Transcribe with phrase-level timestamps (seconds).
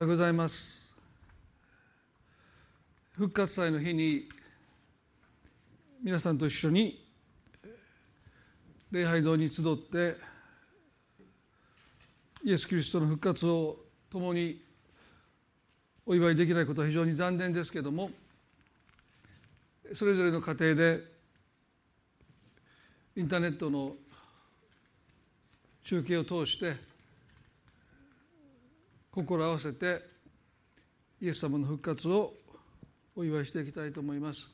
[0.00, 0.94] ございます。
[3.12, 4.28] 復活祭の日に
[6.02, 7.00] 皆さんと一緒に
[8.90, 10.16] 礼拝堂に集って
[12.42, 13.76] イエス・キリストの復活を
[14.10, 14.60] 共に
[16.04, 18.10] お祝いできないことは非常に残念ですけれども
[19.94, 21.00] それぞれの家庭で
[23.16, 23.94] インターネットの
[25.84, 26.93] 中継を通して
[29.14, 30.02] 心合わせて
[31.20, 32.34] イエス様の復活を
[33.14, 34.50] お祝いしていきたいと思います。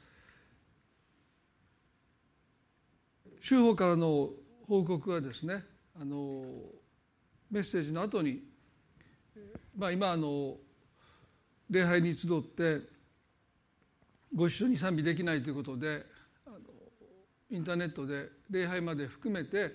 [3.41, 4.29] 州法からの
[4.69, 5.65] 報告はですね
[5.99, 6.45] あの
[7.51, 8.43] メッセージの後に
[9.75, 10.59] まあ今あの
[11.71, 12.81] 礼拝に集って
[14.35, 16.05] ご一緒に賛美できないということで
[17.49, 19.75] インターネットで礼拝まで含めて、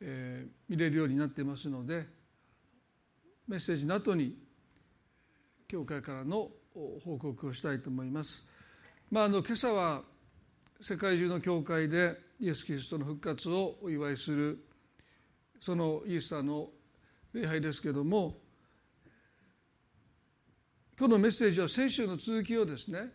[0.00, 2.20] えー、見れるようになっていますので
[3.48, 4.36] メッセージの後に
[5.68, 6.50] 教会からの
[7.04, 8.46] 報告をしたいと思います。
[9.10, 10.02] まあ、あの今朝は
[10.80, 14.64] 世界中の教会でイエス・キリストの復活をお祝いする
[15.60, 16.70] そのイースターの
[17.32, 18.36] 礼拝ですけれども
[20.98, 23.10] 今日のメッセージは先週の続きをですね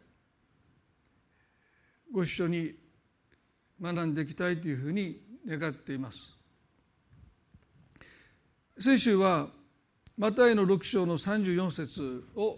[2.11, 2.73] ご一緒に
[3.81, 6.37] 学んでいきたいというふうに願っています。
[8.79, 9.49] 先週は
[10.17, 12.57] マタイの6章の34節を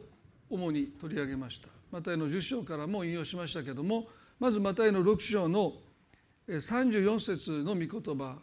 [0.50, 1.68] 主に取り上げました。
[1.92, 4.08] マタイの10章からも引用しましたけれども
[4.40, 5.74] まずマタイの6章の
[6.48, 8.38] 34節の御言葉。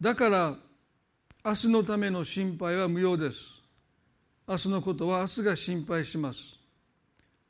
[0.00, 0.56] だから
[1.44, 3.62] 明日のための心配は無用です。
[4.46, 6.58] 明日のことは明日が心配します。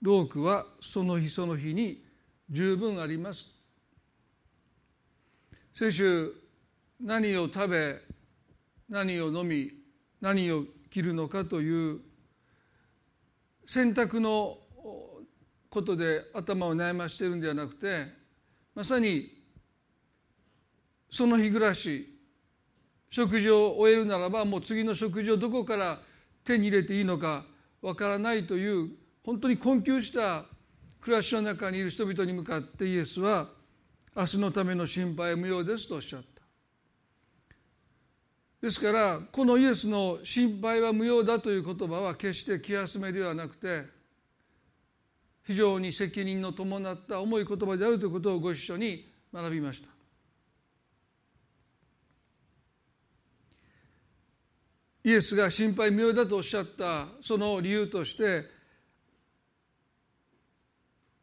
[0.02, 2.02] 労苦はその日その日に
[2.50, 3.57] 十分あります。
[5.78, 6.34] 先週
[7.00, 8.00] 何を食べ
[8.88, 9.70] 何を飲み
[10.20, 12.00] 何を着るのかという
[13.64, 14.58] 選択の
[15.70, 18.06] ことで頭を悩ましているんではなくて
[18.74, 19.30] まさに
[21.12, 22.12] その日暮らし
[23.08, 26.00] 食事を終えるならばもう次の食事をどこから
[26.44, 27.44] 手に入れていいのか
[27.80, 28.88] わからないという
[29.24, 30.44] 本当に困窮した
[31.00, 33.56] 暮らしの中にいる人々に向かってイエスは
[34.16, 36.42] 明日のための心配無用ですとおっしゃった。
[38.60, 43.84] ですからこのイエスの心配は無用だという言葉は決して気休めではなくて
[45.44, 49.90] 非常に責任の伴った重い言葉であるということをご一緒に学びました。
[55.04, 58.44] イエスが心配無用だとおっしゃったその理由として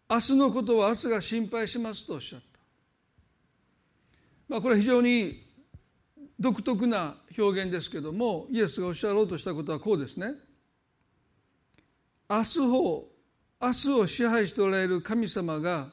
[0.09, 2.54] 明日のことは明日が心配しますとおっしゃった。
[4.47, 5.43] まあ、これは非常に
[6.39, 10.33] 独特な表現ですけどもイエスがおっしゃろうとしたことはこうですね。
[12.29, 13.07] 明日を
[13.61, 15.87] 明日を支配しておられる神様が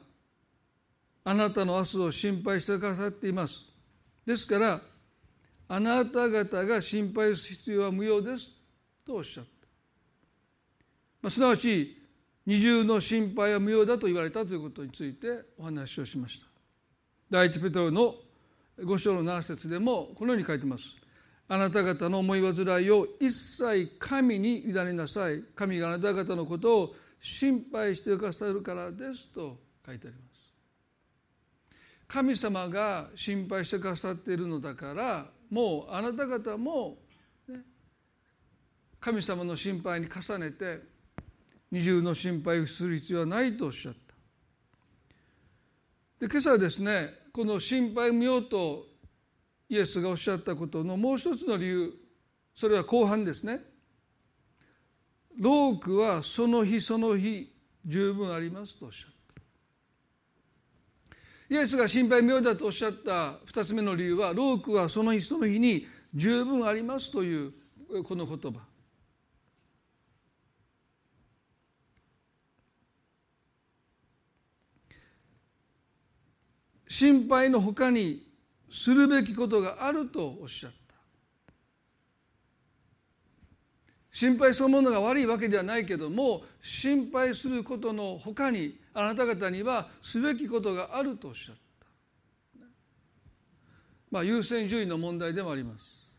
[1.25, 3.69] あなたの明日を心配してくださっています。
[4.27, 4.81] ですから
[5.69, 8.51] あなた方が心配する必要は無用です
[9.07, 9.51] とおっしゃった。
[11.23, 11.97] まあ、すなわち
[12.45, 16.47] 二重の心配は無用だと言われたということについてお話をしました。
[17.31, 18.17] 第一ペトロの
[18.81, 20.97] 五章の7節でもこのように書いてます。
[21.49, 25.43] あなた方の思い煩いを一切神に委ねなさい。
[25.55, 30.33] 神があなた方のことを心配してくださるからですと書いてあります。
[32.09, 36.99] 神様が心配してくださっているのだからもうあなた方も、
[37.49, 37.61] ね、
[39.01, 40.81] 神様の心配に重ねて
[41.71, 44.15] 二重の心配をする必要はないとおっしゃった。
[46.21, 48.87] で今朝はですねこの心配無用と
[49.69, 51.95] イエスがおっしゃったことのもう一つの理由
[52.55, 53.61] それは後半ですね。
[55.39, 57.51] 労苦はその日その日
[57.87, 59.43] 十分ありますとおっしゃった。
[61.55, 67.53] イエスが心配無用だとおっしゃった二つ目の理由は労苦はその日その日に十分ありますという
[68.05, 68.72] この言葉。
[76.93, 78.23] 心配のほかに
[78.69, 80.95] するべきことがあるとおっしゃった。
[84.13, 92.67] 心配そのものが悪いわけではないけども心配することのほかにあなた方にはすべきことがあるとおっしゃった。
[94.11, 96.13] まあ優先順位の問題でもあります。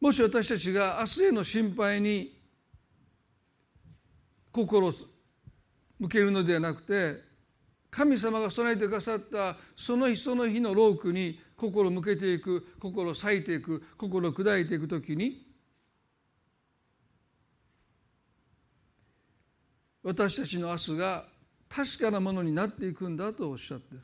[0.00, 2.37] もし私たちが明日への心配に
[4.52, 4.92] 心
[5.98, 7.28] 向けるのではなくて
[7.90, 15.46] 神様が備えてくださったその日その日の労苦に心を向けていく心を裂いていく心を砕いていくときに
[20.02, 21.24] 私たちの明日が
[21.68, 24.00] 確かなものになっていくんだとおっしゃってる。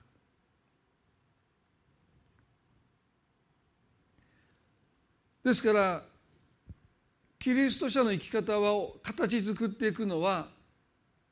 [5.45, 6.03] ですから
[7.45, 10.47] キリスト者の生き方を形作っていくのは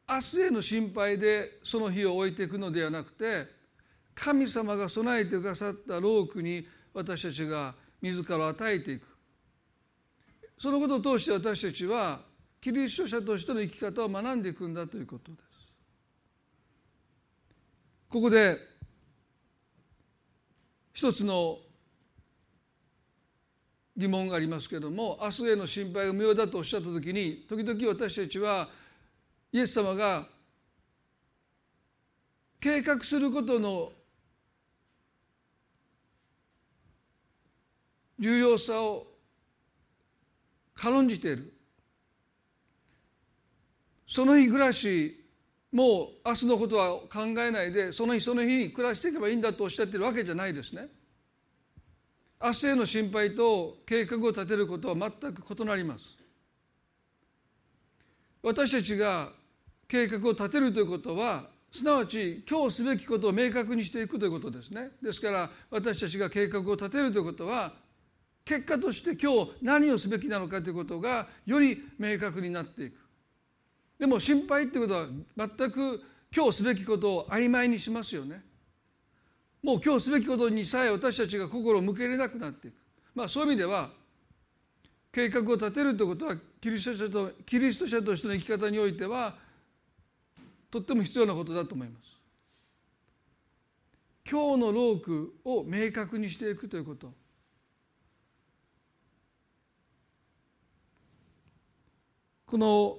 [0.06, 3.46] 明日への心配でその日を置いていくのではなくて
[4.14, 9.06] 神様が備えてくださった労苦に私たちが自らを与えていく
[10.58, 12.20] そのことを通して私たちは
[12.60, 15.44] キリスト者としての生き方を学んでいくんだということです。
[18.10, 18.58] ここで
[20.92, 21.56] 一つの
[23.96, 28.68] 疑問がありますけれども明日への心配が無用だとおっしゃった時に時々私たちは
[29.52, 30.26] イエス様が
[32.58, 33.92] 計画することの
[38.18, 39.06] 重要さを
[40.74, 41.52] 軽んじている
[44.06, 45.18] その日暮らし
[45.72, 50.88] もう明日のことは考えないでその日その日に暮らしていけばいいんだとおっしゃってるわけじゃないですね。
[52.44, 56.04] 明日への心配と計画を立てることは全く異なります。
[58.42, 59.30] 私たちが
[59.86, 64.90] 計画を立てるということはすなわち今日すべきことを明確にしていくということですね。
[65.00, 67.74] ですから私たちが計画を立てるということは
[68.44, 72.98] 結果として今日何をすべきなのかということがより明確になっていく。
[74.00, 75.06] でも心配っていうことは
[75.36, 76.02] 全く
[76.34, 78.42] 今日すべきことを曖昧にしますよね。
[79.62, 82.74] もう今日すべきことにさえ私たちが心を向けれなくなっていく。
[83.14, 83.90] まあそういう意味では
[85.12, 89.36] 計画を立てるということはキリスト者とキリスト者としての生き方においては
[90.70, 92.12] とっても必要なことだと思います。
[94.28, 97.12] 今日の労苦を明確にしていくということ。
[102.46, 102.98] この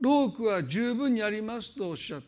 [0.00, 2.22] 労苦は十分にありますとおっしゃっ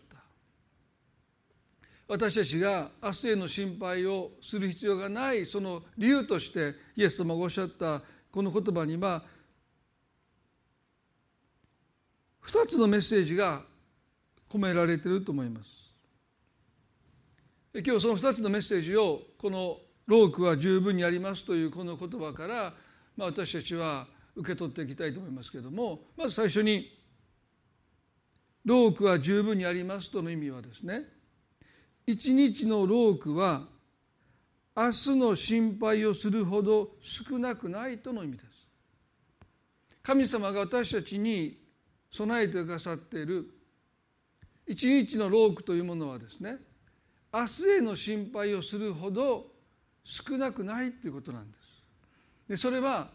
[2.11, 8.03] 私たちが明日への心配をする必要がないその理由としてイエス様がおっしゃった
[8.33, 9.23] この言葉には
[12.45, 13.63] 2つのメッセージが
[14.51, 15.95] 込められていると思います。
[17.73, 19.79] 今日その2つのメッセージをこの
[20.09, 22.75] 「ロークは十分にあります」というこの言葉から、
[23.17, 26.91] まあ、私たちは受け取っていきたいと思いますけれどもまず最初に
[28.67, 31.20] 「ロークは十分にあります」との意味はですね
[32.11, 33.63] 一日のロークは
[34.77, 38.47] 明日の心配をするほど少なくないとの意味です。
[40.03, 41.57] 神様が私たちに
[42.11, 43.49] 備えてくださっている
[44.67, 46.57] 一日の労苦というものはですね
[47.33, 49.47] 明日への心配をするほど
[50.03, 51.83] 少なくないということなんです。
[52.49, 53.11] でそれは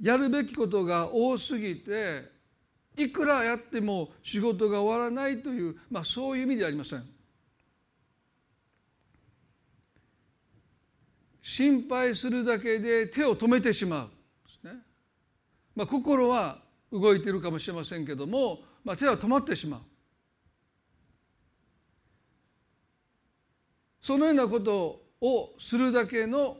[0.00, 2.24] やるべきことが多すぎて
[2.96, 7.19] いくらやっても仕事が終わらないという、まあ、そういう意味ではありません。
[11.42, 14.08] 心配するだけで手を止めてしま
[14.64, 14.74] うね。
[15.74, 16.58] まあ、心は
[16.92, 19.80] 動いているかもしれませんけども、まあ、手は止まってしまう。
[24.00, 26.56] そのようなことをするだけの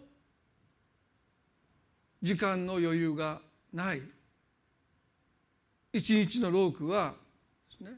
[2.23, 3.41] 時間の余裕が
[3.73, 4.03] ない
[5.93, 7.15] 一日の労苦は
[7.71, 7.97] ですね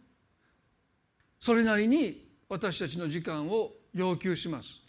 [1.40, 4.80] それなりに私たちの時間を要求します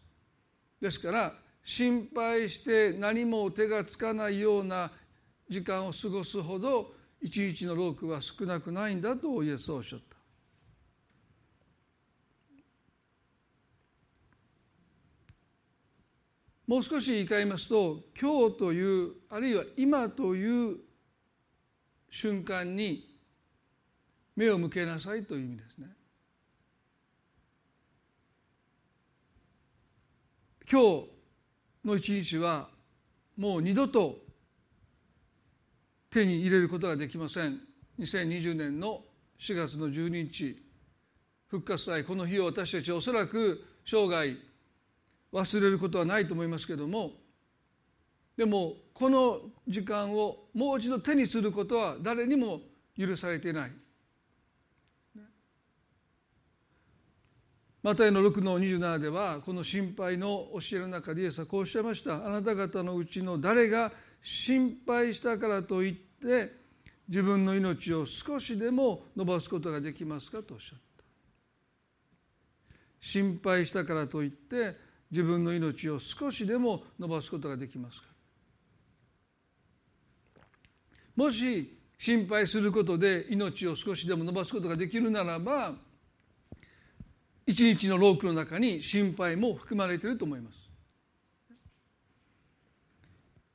[0.79, 4.91] ですから心配して何も手がつかないような
[5.49, 10.17] 時間を過ごすほど一日の労苦は少なくないんだとイエスはおっしゃった
[16.67, 20.77] もう少し言い換えますと今日というあるいは今という
[22.09, 23.09] 瞬間に
[24.35, 25.87] 目を向けなさいという意味ですね。
[30.71, 31.12] 今日
[31.85, 32.69] の一日は
[33.37, 34.17] もう二度と
[36.09, 37.59] 手に入れることができません
[37.99, 39.01] 2020年の
[39.39, 40.63] 4月の12日
[41.47, 44.35] 復活祭この日を私たちはおそらく生涯
[45.31, 47.11] 忘れることはないと思いますけども
[48.37, 52.61] でもこの時間をもう一度手にすることは誰にも
[52.97, 53.71] 許されていない。
[57.83, 62.25] マタイの6の27ではこの心配の教えの中でイエスはこうおっしゃいました。
[62.25, 66.53] あなた方のうちの誰が心配したからといって
[67.09, 71.03] 自分の命を少しでも伸ばすことができますかとおっしゃった。
[73.01, 74.75] 心配したからといって
[75.11, 78.07] 自分の命を少しでも伸ばすことができますか。
[81.17, 85.75] もし心配することで命を少しでも伸ばすことができるならば
[87.45, 90.55] 一日の労苦の中に心配も含まれていると思います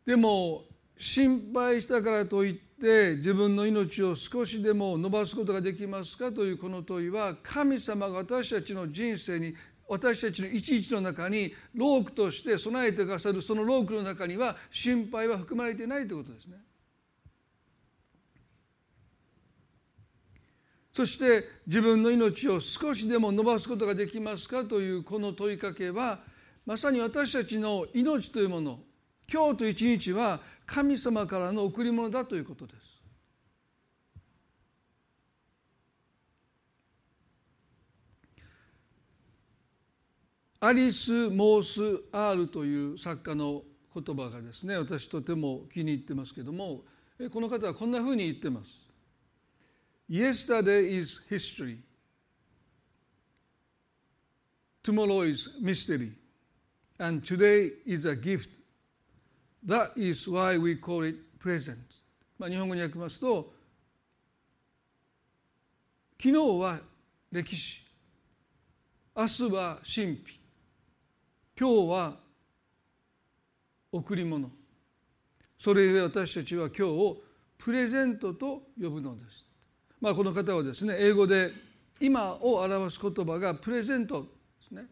[0.07, 0.65] でも
[0.99, 9.55] 心配したからといって自分の命を少しでも伸ばすことができますかというこの問いは神様が私たちの人生に
[9.89, 16.57] 私たちの一日の中に労苦として備えてくださるその労苦の中には心配は含まれていないということですね。
[20.99, 26.19] そして自分の命を少しでも伸ばすことができますかというこの問いかけは
[26.67, 28.81] まさに私たちの命というもの
[29.33, 32.79] 今日と一日は神様からの贈り物だということです。
[40.59, 43.63] アリス・モース・アールという作家の
[43.95, 46.81] 言葉がですね私とても気に入ってますけども
[47.33, 48.88] この方はこんなふうに言ってます。
[50.09, 51.79] Yesterday is history.
[54.83, 56.13] Tomorrow is mystery.
[56.99, 58.51] And today is a gift.
[59.63, 61.79] That is why we call it present.
[62.39, 63.53] まあ日本語に訳ますと
[66.23, 66.79] 昨日は
[67.33, 67.83] 歴史
[69.17, 70.41] 明日は神秘
[71.59, 72.17] 今日は
[73.91, 74.49] 贈り物
[75.59, 77.17] それゆえ私たちは今日を
[77.59, 79.48] プレゼントと呼ぶのです
[80.01, 81.53] まあ、この方はですね英語で
[82.01, 84.29] 今を表す言葉がプレゼントで
[84.69, 84.87] すね。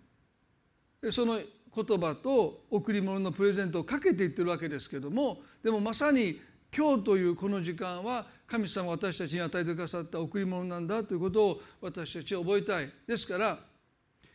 [1.13, 6.41] その言葉と贈り物のプレゼントをかけていってるわけですけどもでもまさに
[6.75, 12.91] 今日というこの時間は神様私たちに与えてくださった贈り物なんだということを私たちは覚えたい。
[13.07, 13.59] ですから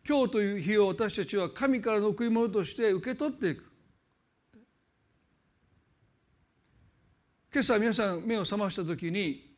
[0.07, 3.65] 今日という日を私たちは神からの贈り物として受け取っていく。
[7.53, 9.50] 今朝皆さん目を覚ました時に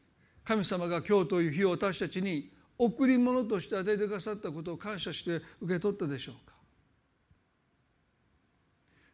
[0.44, 6.54] 神様が今日という日を私たちに贈り物として与えてくださったことを感謝して受け取ったでしょうか？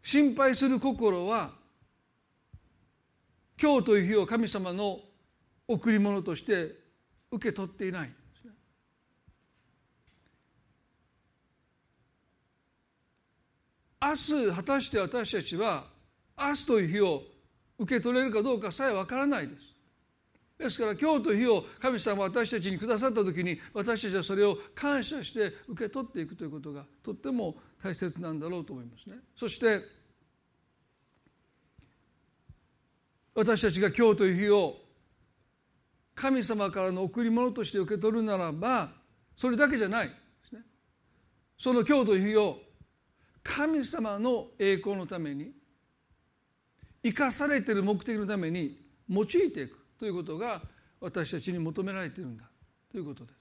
[0.02, 1.52] 心配する心は
[3.62, 5.02] 今日という日を神様の
[5.68, 6.74] 贈り物として
[7.32, 8.12] 受け取っていない。
[14.02, 15.84] 明日果たして私たちは
[16.40, 17.22] 明日という日を
[17.78, 19.69] 受け取れるかどうかさえわからないです。
[20.60, 29.20] ですから今日という日を神様私たちにくださった時に私たちはそれを感謝して受け取っていくということがとっても大切なんだろうと思いますね。
[29.38, 29.80] そして
[33.34, 34.76] 私たちが今日という日を
[36.14, 38.90] 神様からの贈り物として受け取るならば
[39.38, 40.14] それだけじゃないで
[40.50, 40.62] すね。
[41.58, 42.60] その今日という日を
[43.42, 45.54] 神様の栄光のために
[47.02, 50.62] 生かされている目的のために用いていくということが
[51.02, 52.46] 私たちに求められているんだ
[52.90, 53.36] ということです。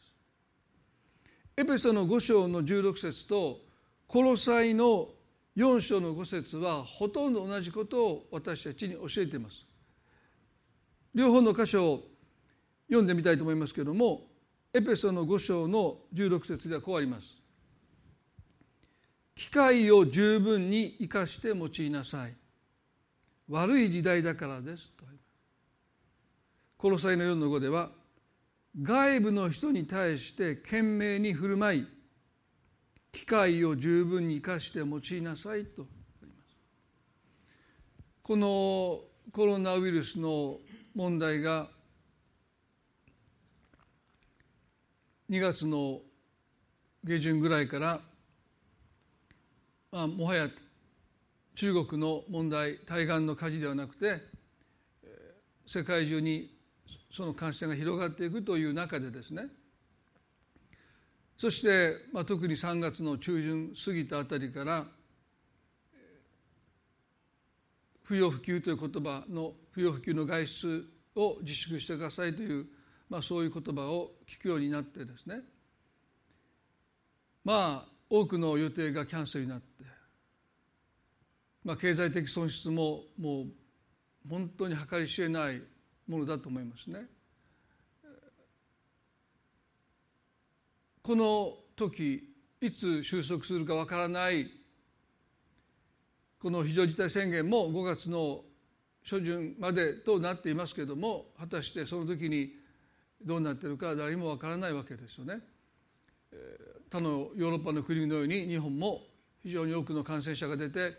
[1.56, 3.60] エペソの5章の16節と
[4.06, 5.08] コロサイの
[5.56, 9.64] 4章の5節はほとんど同じことを私たちに教えています。
[11.14, 12.08] 両方の箇所を
[12.88, 14.22] 読んでみたいと思いますけれども
[14.72, 17.36] エペソの5章の16節ではこうあります。
[19.34, 22.34] 機会を十分に生かして用いなさい。
[23.48, 25.04] 悪い時代だからですと
[26.90, 27.90] ロサイの4の5では
[28.80, 31.86] 外部の人に対して懸命に振る舞い
[33.10, 35.86] 機会を十分に生かして用いなさいと。
[38.22, 39.00] この
[39.32, 40.58] コロナウイルスの
[40.94, 41.68] 問題が
[45.30, 46.00] 2月の
[47.02, 48.00] 下旬ぐらいから、
[49.90, 50.48] まあ、もはや
[51.54, 54.20] 中国の問題対岸の火事ではなくて
[55.66, 56.57] 世界中に
[57.10, 59.46] その感染が広がっていくという中でですね。
[61.36, 64.84] そして、まあ、特に3月の中旬過ぎたあたりから
[68.02, 70.84] 不要不急という言葉の不要不急の外出
[71.14, 72.66] を自粛してくださいという、
[73.08, 75.40] まあ、そういう言葉を聞くようになってですね。
[77.44, 79.84] まあ多くの予定がキャンセルになって、
[81.62, 83.46] まあ、経済的損失ももう
[84.28, 85.62] 本当に計り知れない
[86.08, 87.06] ものだと思いますね。
[91.02, 94.50] この時いつ収束するかわからない
[96.38, 98.44] この非常事態宣言も5月の
[99.04, 102.52] 初旬までとなっていますけれども果たしてその時に
[103.24, 105.40] どうなっているか誰もわからないわけですよね。
[106.90, 109.02] 他のヨーロッパの国のように日本も
[109.42, 110.92] 非常に多くの感染者が出て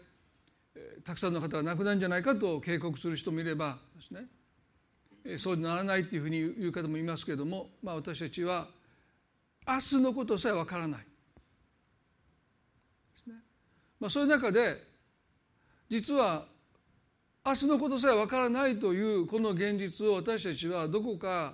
[1.04, 4.25] たくさんの方が亡くなるんじゃないかと警告する人もいればですね
[5.38, 8.67] そうならないというふうに言う方もいますけれども、まあ、私たちは
[9.67, 11.05] 明日のことさえわからない。
[13.99, 14.81] まあ、そういう中で
[15.89, 16.45] 実は
[17.45, 21.53] 明日のことさえわからないというこの現実を私たちはどこか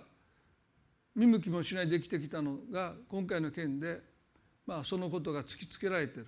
[1.16, 4.02] 見向きもしないで生きてきたのが今回の件で、
[4.68, 6.24] まあ、そのことが突きつけられてい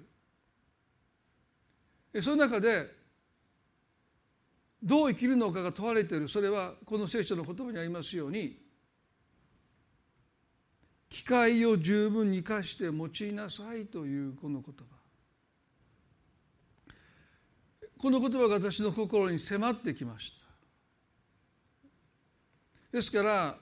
[2.13, 2.96] るその中で
[4.87, 6.29] どう生きるのかが問われている。
[6.29, 8.57] それはこの聖書の言葉にありますように
[11.09, 14.83] 機会を十分に生かして用いなさいというこの言葉。
[17.97, 20.37] この言葉が私の心に迫ってきました。
[22.93, 23.57] ですから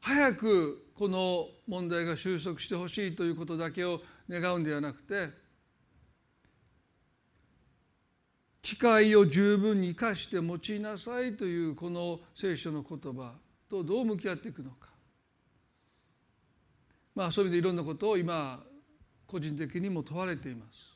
[0.00, 5.28] 早くこの問題が収束してほしいということだけを願うんではなくて
[8.62, 13.32] 機会を十分に生かして用いなさいというこの聖書の言葉
[13.68, 14.88] とどう向き合っていくのか
[17.14, 18.62] まあそういう意味でいろんなことを今
[19.26, 20.90] 個人的にも問われています。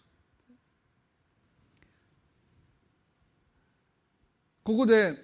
[4.64, 5.14] ここで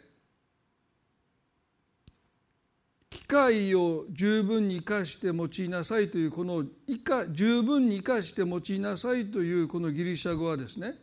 [3.09, 6.64] 機会を十分に生かして用いなさいというこの
[7.32, 10.94] 十分に生かして用いなさいというこのギリシャ語はですね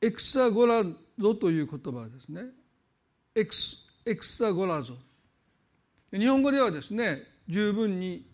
[0.00, 0.84] エクサゴラ
[1.18, 2.42] ゾという言葉ですね
[3.34, 4.94] エクスエクサゴラゾ
[6.12, 8.26] 日本語ではですね十分に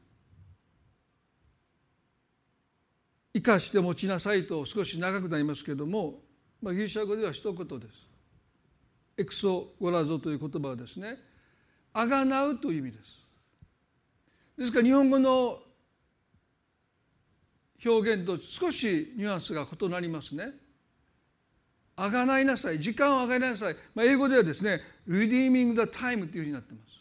[3.35, 6.21] 生かして持ちなさいと少し長くなりますけれども、
[6.63, 8.07] まあ、ギリシャ語では一言です。
[9.17, 11.17] エクソゴラゾという言葉はですね
[11.93, 13.25] あがなうという意味です。
[14.59, 15.59] ですから日本語の
[17.85, 20.53] 表現と少しニュアンスが異なりますね。
[21.97, 26.95] あがないなさい時間をあがいなさい、まあ、英語ではですね redeeming the time というふうになってます。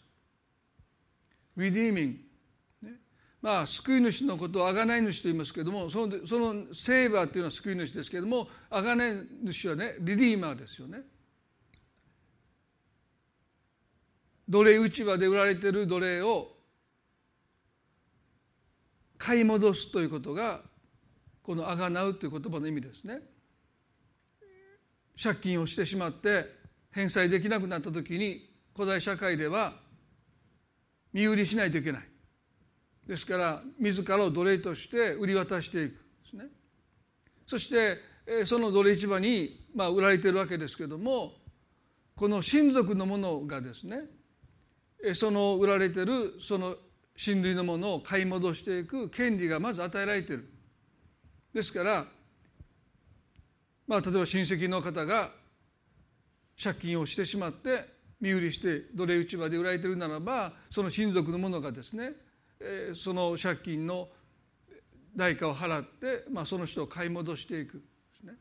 [1.57, 2.17] redeeming
[3.41, 11.01] まあ、救い主のことを贖い主と言いますけれどもそのそのセーバーというのは救い主ですけれども贖い主はねリディーマーですよね。
[14.47, 16.55] 奴隷市場で売られている奴隷を
[19.17, 20.61] 買い戻すということが
[21.41, 23.21] この「あがなう」という言葉の意味ですね。
[25.21, 26.45] 借金をしてしまって
[26.91, 29.73] 返済できなくなった時に古代社会では
[31.11, 32.01] 身売りしないといけない。
[33.07, 35.91] ですから自らを奴隷として売り渡していく。
[35.91, 35.97] で
[36.29, 36.45] すね。
[37.45, 41.33] そしてその奴隷市場にまあ売られているわけですけども
[42.15, 44.01] この親族のものがですね
[45.13, 46.75] その売られているその
[47.15, 50.49] 親類のものを買い戻していく権利がまず与えられている。
[51.53, 52.07] ですから
[53.87, 55.31] まあ例えば親戚の方が
[56.61, 57.85] 借金をしてしまって
[58.21, 62.13] 身売りして奴隷市場で売られているならばその親族の者がですね
[62.95, 64.07] その借金の
[65.15, 67.83] 代価を払って、まあ、その人を買い戻していく
[68.23, 68.33] ね。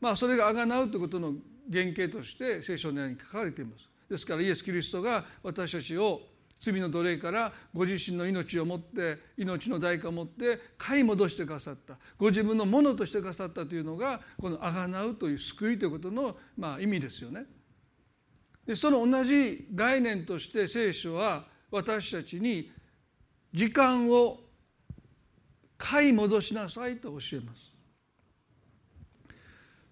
[0.00, 1.32] まあそれがあがなうということの
[1.70, 3.88] 原型として聖書のように書かれています。
[4.10, 6.20] ですからイエス・キリストが私たちを
[6.62, 17.46] 罪の奴隷からご自身の命を持って命の代価を持って買い戻してくださったご自分のものとしてくださったというのがこの「あがなう」という救いということのまあ意味ですよね。
[18.64, 22.70] でその同じ概念として聖書は私たちに
[23.52, 24.38] 時間を
[25.76, 27.71] 買い戻しなさいと教えます。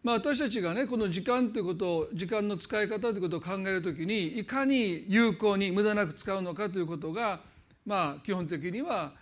[0.03, 7.41] まあ、私たちがねこの時間ということを時間の使い方ということを考えるときにいかに有効に無駄なく使うのかということが
[7.85, 9.13] まあ基本的には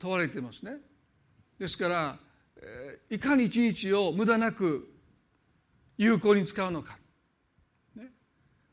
[0.00, 0.78] 問われてますね。
[1.58, 2.16] ですから
[3.08, 4.88] いかに一日を無駄なく
[5.96, 6.98] 有効に使うのか。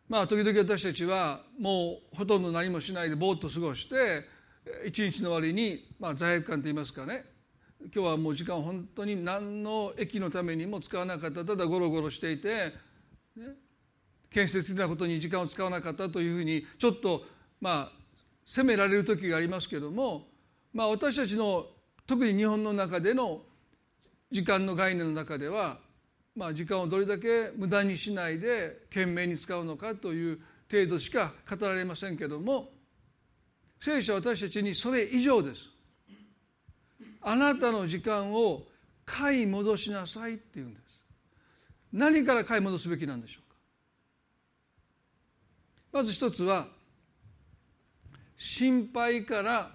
[0.09, 4.25] まあ時々私たちはもうほとんど何もしないでぼーっと過ごして
[4.85, 7.25] 一日の終わりに、まあ、罪悪感といいますかね
[7.93, 11.43] 今日はもう時間本当に何の駅のためにも使わなかった。
[11.43, 12.73] ただゴロゴロしていて、
[13.35, 13.47] ね、
[14.31, 17.23] 建設的なことに時間を使わなかったというふうにちょっと
[17.59, 18.03] まあ
[18.45, 20.27] 責められる時がありますけども、
[20.73, 21.67] まあ、私たちの
[22.05, 23.41] 特に日本の中での
[24.31, 25.77] 時間の概念の中では、
[26.35, 32.69] まあ、時間をどれだけ無駄にしないで懸命に使うのかという程度しか語られませんけども
[33.79, 35.72] 聖書は私たちにそれ以上です。
[37.23, 38.63] あなたの時間を
[39.05, 40.83] 買い戻しなさいって言うんです。
[41.91, 43.57] 何から買い戻すべきなんでしょうか。
[45.93, 46.67] まず一つは
[48.37, 49.71] 心配から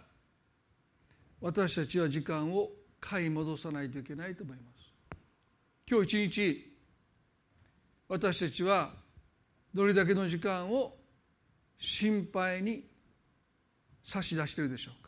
[1.41, 5.17] 私たちは時間を買い戻さないといけないと思います。
[5.89, 6.73] 今日一日
[8.09, 8.91] 私たちは
[9.73, 10.97] どれだけの時間を
[11.79, 12.85] 心配に
[14.05, 15.08] 差し出しているでしょうか。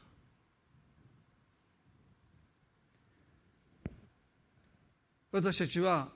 [5.33, 6.09] 私たちは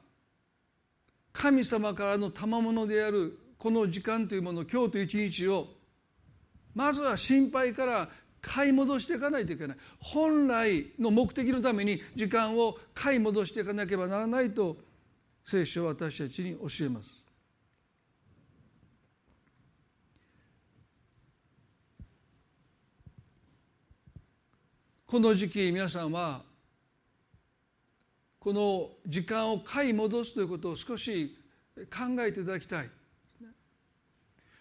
[1.33, 5.68] 神様からの賜物であるこの時間というもの今日という一日を
[6.74, 8.09] まずは心配から
[8.40, 9.77] 買い戻していかないといけない。
[9.98, 14.77] 本来の目的のために時間を買い戻していかなければならないと
[15.42, 17.24] 聖書は私たちに教えます。
[25.07, 26.42] この時期皆さんは
[28.44, 31.35] この時間を買い戻すということを少し
[31.90, 32.90] 考えていただきたい。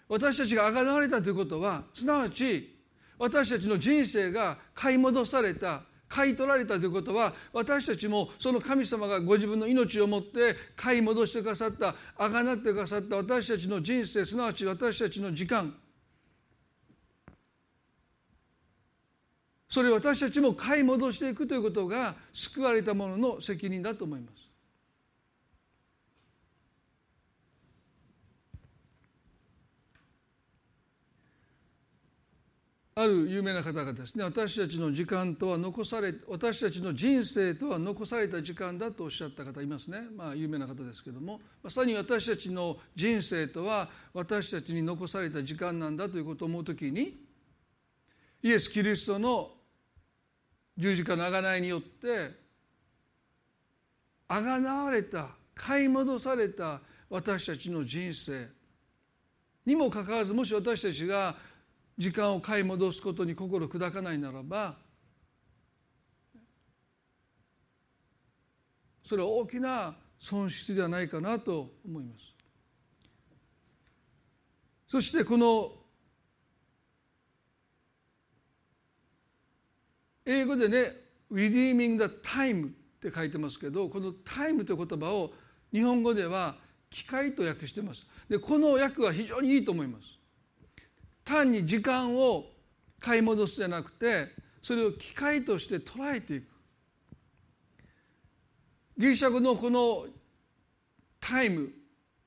[0.07, 2.77] 私たちがあがなわれたということはすなわち
[3.17, 15.75] 私たちの人生が買い戻された買い取られたということは私たちもその神様がご自分の命をもって買い戻してくださったあがってくださった私たちの人生すなわち私たちの時間。
[19.73, 24.33] それを私たちも買い戻していくということが救われた者の責任だと思います。
[32.93, 34.23] ある有名な方がですね。
[34.23, 40.01] 私たちの時間とは残され私たちの人生とは残された時間だとおっしゃった方いますね。
[40.15, 41.41] まあ有名な方ですけども。
[41.63, 47.17] まさに私たちの人生とは私たちに残された時間なんだということを思うときに
[48.43, 49.62] イエス・キリストの
[50.77, 52.31] 十字架の贖いによって
[54.27, 58.47] あがなわれた買い戻された私たちの人生
[59.65, 61.35] にもかかわらずもし私たちが
[61.97, 64.75] 時間を買い戻すことに心砕かないならば
[69.05, 72.33] それは大きな損失ではないかなと思います。
[74.87, 75.82] そしてこの
[80.25, 80.93] 英語でね
[81.31, 85.33] 「redeeming the time」って書いてますけどこの「time」という言葉を
[85.71, 86.57] 日本語では
[86.89, 88.05] 「機械」と訳してます。
[88.29, 90.07] でこの訳は非常にいいと思います。
[91.23, 92.49] 単に時間を
[92.99, 94.29] 買い戻すじゃなくて
[94.61, 96.53] それを機械として捉えていく。
[98.97, 100.07] ギリシャ語のこの
[101.19, 101.71] タイム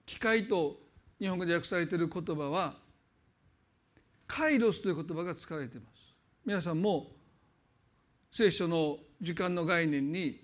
[0.04, 0.80] 機械と
[1.18, 2.76] 日本語で訳されている言葉は
[4.26, 6.14] カイロスという言葉が使われています。
[6.44, 7.15] 皆さんも
[8.36, 10.38] 聖書の時間の概念に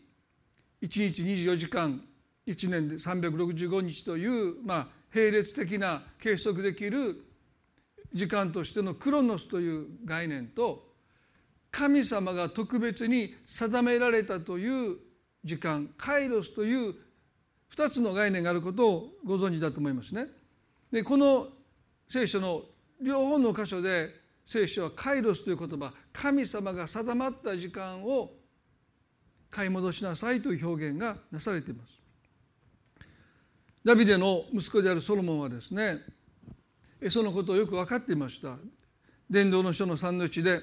[0.80, 2.02] 1日24時間
[2.46, 7.22] 1年で365日という、まあ、並列的な計測できる
[8.14, 10.86] 時間としてのクロノスという概念と
[11.70, 14.96] 神様が特別に定められたという
[15.44, 16.94] 時間カイロスという
[17.76, 20.28] 2つの概念があることをご存知だと思いますね。
[20.90, 21.48] でこの
[22.08, 22.62] 聖書の
[23.02, 28.32] 両方の箇所で聖書はカイロスという言葉神様が定まった時間を
[29.50, 32.02] 買い戻しなさいという表現がなされています。
[33.84, 35.98] ダビデの息子であるソロモンはですね
[37.10, 38.56] そのことをよく分かっていました
[39.28, 40.60] 伝道の書の3の1で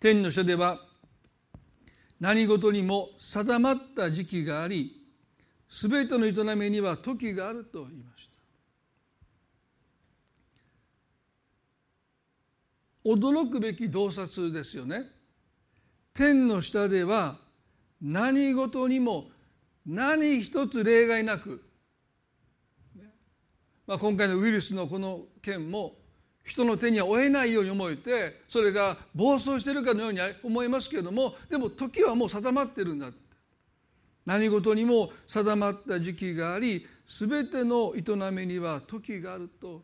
[0.00, 0.80] 天の書では
[2.20, 4.92] 何事にも定まった時期があり
[5.68, 8.28] 全ての営みには時があると言いまし
[12.97, 15.04] た驚くべき洞察ですよね。
[16.12, 17.36] 天の下では
[18.02, 19.30] 何事にも
[19.86, 21.64] 何一つ例外なく。
[23.86, 25.94] まあ、今回のウイルスのこの件も
[26.44, 33.10] 人の手には負えないように思えてそれが暴走してるかのように思いますけれどもでも時はもう定まってるんだ。
[34.26, 39.82] 何事にも定まった時期があり全ての営みには時があると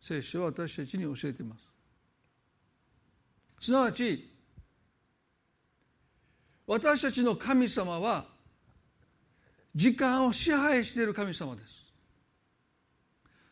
[0.00, 1.67] 聖書は私たちに教えています。
[3.60, 4.30] すなわち
[6.66, 8.26] 私たちの神様は
[9.74, 11.68] 時間を支配している神様です。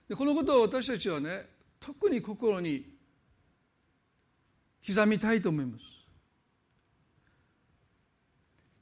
[0.08, 1.46] でこのことを私たちはね
[1.80, 2.84] 特に心に
[4.86, 5.84] 刻みたいと思います。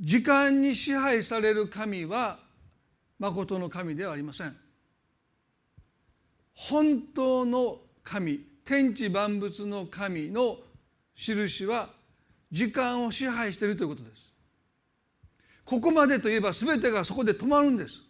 [0.00, 2.40] 時間に支配される神は
[3.18, 4.56] 誠の神ではありません。
[6.54, 10.58] 本当の神天地万物の神の
[11.16, 11.90] 印は
[12.50, 14.24] 時間を支配しているということです。
[15.64, 18.00] ここまでといえば全てがそこで止まるんです。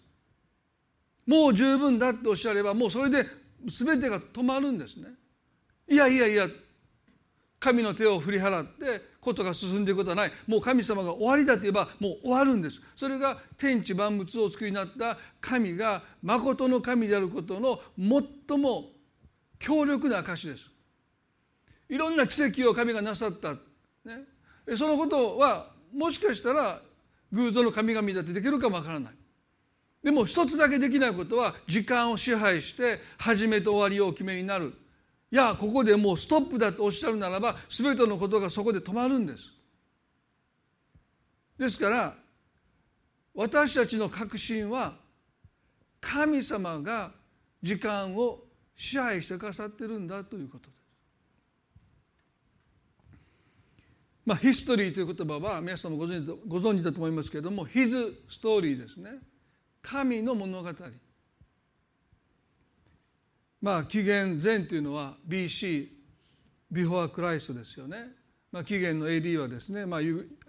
[1.26, 3.24] もう十分だっておっしゃればもうそれで
[3.66, 5.08] 全てが止まるんですね。
[5.88, 6.48] いやいやいや
[7.60, 10.32] 神の手を振り払ってことが進んでいくことはない。
[10.46, 12.82] もう神様が終わりだと言えばもう終わるんです。
[12.94, 18.90] それが天地万物をお作りになった神が誠の神であることの最も
[19.58, 20.73] 強力な証です。
[21.88, 23.58] いろんな奇跡を神がなさった、ね、
[24.76, 26.80] そのことはもしかしたら
[27.32, 29.12] 偶像の神々だってできるかもわからない。
[30.02, 34.74] でも一つだけできないことは時間を支配して始めと終わりをお決めになる。
[35.30, 39.50] いやここでもうストップだとおっしゃるならば全てのことがそこで止まるんです。
[41.58, 42.14] ですから
[43.34, 44.94] 私たちの確信は
[46.00, 47.10] 神様が
[47.62, 48.44] 時間を
[48.76, 50.84] 支配してくださってるんだということです。
[54.24, 59.10] まあ、ヒストリーという言葉は皆さんもご存知ご存知だと思いますけれども His ストーリーですね。
[59.82, 60.70] 神の物語。
[63.60, 65.88] まあ紀元前というのは BC
[66.70, 68.08] ビフォークライストですよね、
[68.50, 70.00] まあ、紀元の AD はですね、まあ、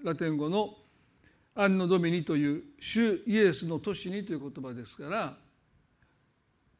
[0.03, 0.73] ラテン語の
[1.53, 5.37] アンノドミニという主イエスの年にという言葉ですから、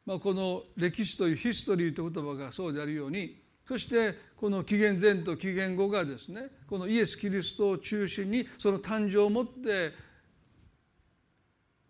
[0.04, 9.92] まあ、この歴史というヒストリーという言葉がそうであるようにそしてこの紀元前と紀元後がですねこのイエス・キリストを中心にその誕生をもって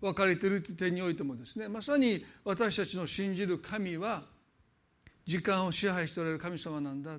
[0.01, 4.25] 分かれているという点においてもですねまさに私たちの信じる神は
[5.27, 7.19] 時間を支配しておられる神様なんだ。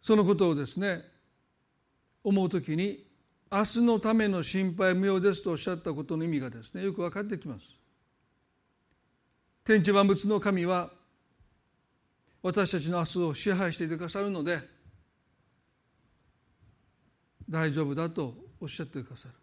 [0.00, 1.02] そのことをですね
[2.22, 3.03] 思うときに
[3.54, 7.76] 明日のための心配無用ですとおっしゃったことの意味がですねよく分かってきます。
[9.62, 10.90] 天地万物の神は
[12.42, 14.58] 私たちの明日を支配していてくださるので
[17.48, 19.34] 大丈夫だとおっしゃってくださる。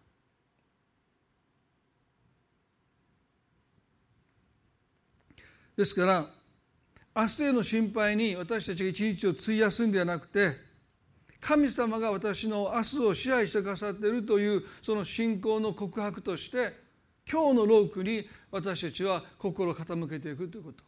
[5.77, 6.25] ですから
[7.15, 10.70] 明日への心配に私たちが一日を費やすんではなくて
[11.41, 16.73] 神様が私の明日を支配してくださっているというその信仰の告白として
[17.29, 20.83] 今日のロークに私たちは心を傾けていくということ。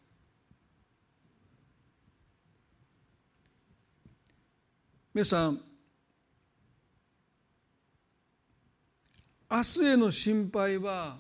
[5.13, 5.59] 皆さん
[9.49, 11.17] 明日への心配は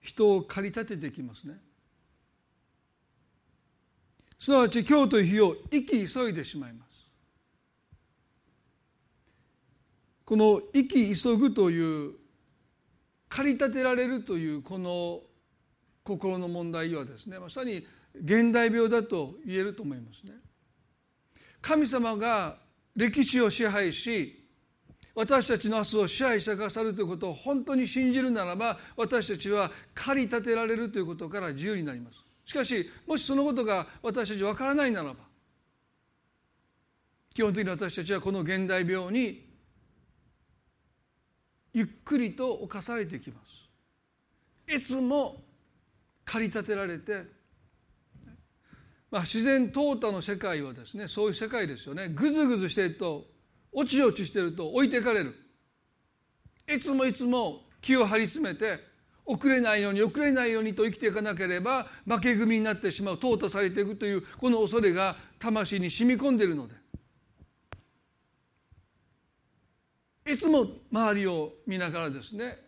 [0.00, 1.60] 人を駆り立ててきますね。
[4.38, 6.87] すなわち今日という日を生き急いでしまいます
[10.28, 12.12] この生き急ぐという
[13.30, 15.20] 駆り立てられるというこの
[16.04, 20.34] 心の問題はですねまさに現代病だと言えると思いますね。
[21.62, 22.58] 神様が
[22.94, 24.46] 歴史を支配し
[25.14, 32.18] 私たちの明日を支配してくださるということを本当に信じるならば私たちは駆り立てられるということから自由になります。
[32.44, 35.20] しかしもしそのことが私たち分からないならば
[37.32, 39.47] 基本的に私たちはこの現代病に
[41.72, 43.40] ゆっくりと侵されていきま
[44.66, 44.74] す。
[44.74, 45.42] いつも
[46.24, 47.24] 駆り立てられて、
[49.10, 52.08] まあ、自然淘汰の世界はですねそういう世界ですよね。
[52.10, 53.26] ぐずぐずしてると
[53.72, 55.34] おちおちしてると置いていかれる。
[56.68, 58.80] いつもいつも気を張り詰めて
[59.24, 66.74] 遅れないように遅れないようにと生きていかなければ負け組になってしまう淘汰されていくというこの恐れが魂に染み込んでいるので
[70.30, 72.58] いつも周りを見ながらですね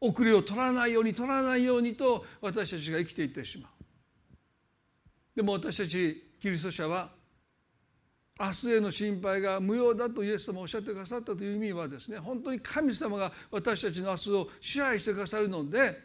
[0.00, 3.70] 遅れを取らないように取らないようにと私たちが生きていってしまう。
[5.36, 7.10] でも私たちキリスト者は
[8.38, 16.00] 明日への心配が無用だとイエス様おっしゃってくださったという意味はですね本当に神様が私たちの明日を支配してくださるので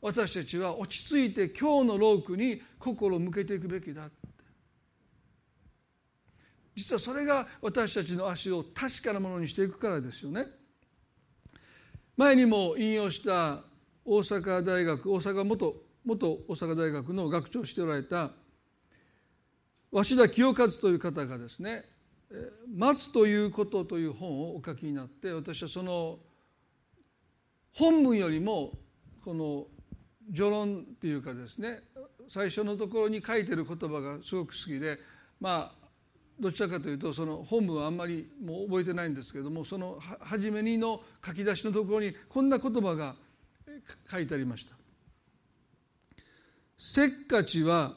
[0.00, 4.10] 私たちは落ち着いて今日のロークに心を向けていくべきだ。
[6.74, 10.46] 実はそれが私たちの足を確かなものにしていくからですよね。
[12.16, 13.62] 前にも引用した
[14.04, 18.30] 大阪大学大阪元元大阪大学の学長をしておられた
[19.90, 21.84] 鷲田清和という方がですね
[22.76, 26.18] 「待つということ」という本をお書きになって私はその
[27.72, 28.78] 本文よりも
[29.24, 29.66] この
[30.32, 31.82] 序論っていうかですね
[32.28, 34.98] 最初のところに書いてる言葉がすごく好きで
[35.40, 35.83] まあ
[36.38, 43.14] どちらかというとその本文はあんまりもう覚えてないんですけれどもその初めにの書き出しのところにこんな言葉が
[44.10, 44.74] 書いてありました。
[46.76, 47.94] せっかちは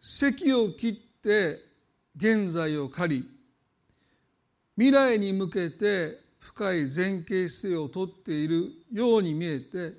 [0.00, 1.58] 席を切って
[2.16, 3.30] 現在を借り
[4.76, 9.92] 未来に向けて深い前傾姿勢をとっているように見えて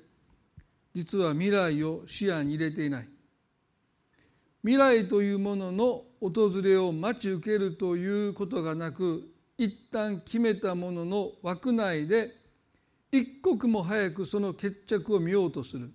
[0.92, 3.08] 実は未来を視野に入れていない
[4.62, 12.30] 未来というものの訪れを待ち受けるということがなく一旦決めたものの枠内で
[13.10, 15.90] 一刻も早くその決着を見ようとする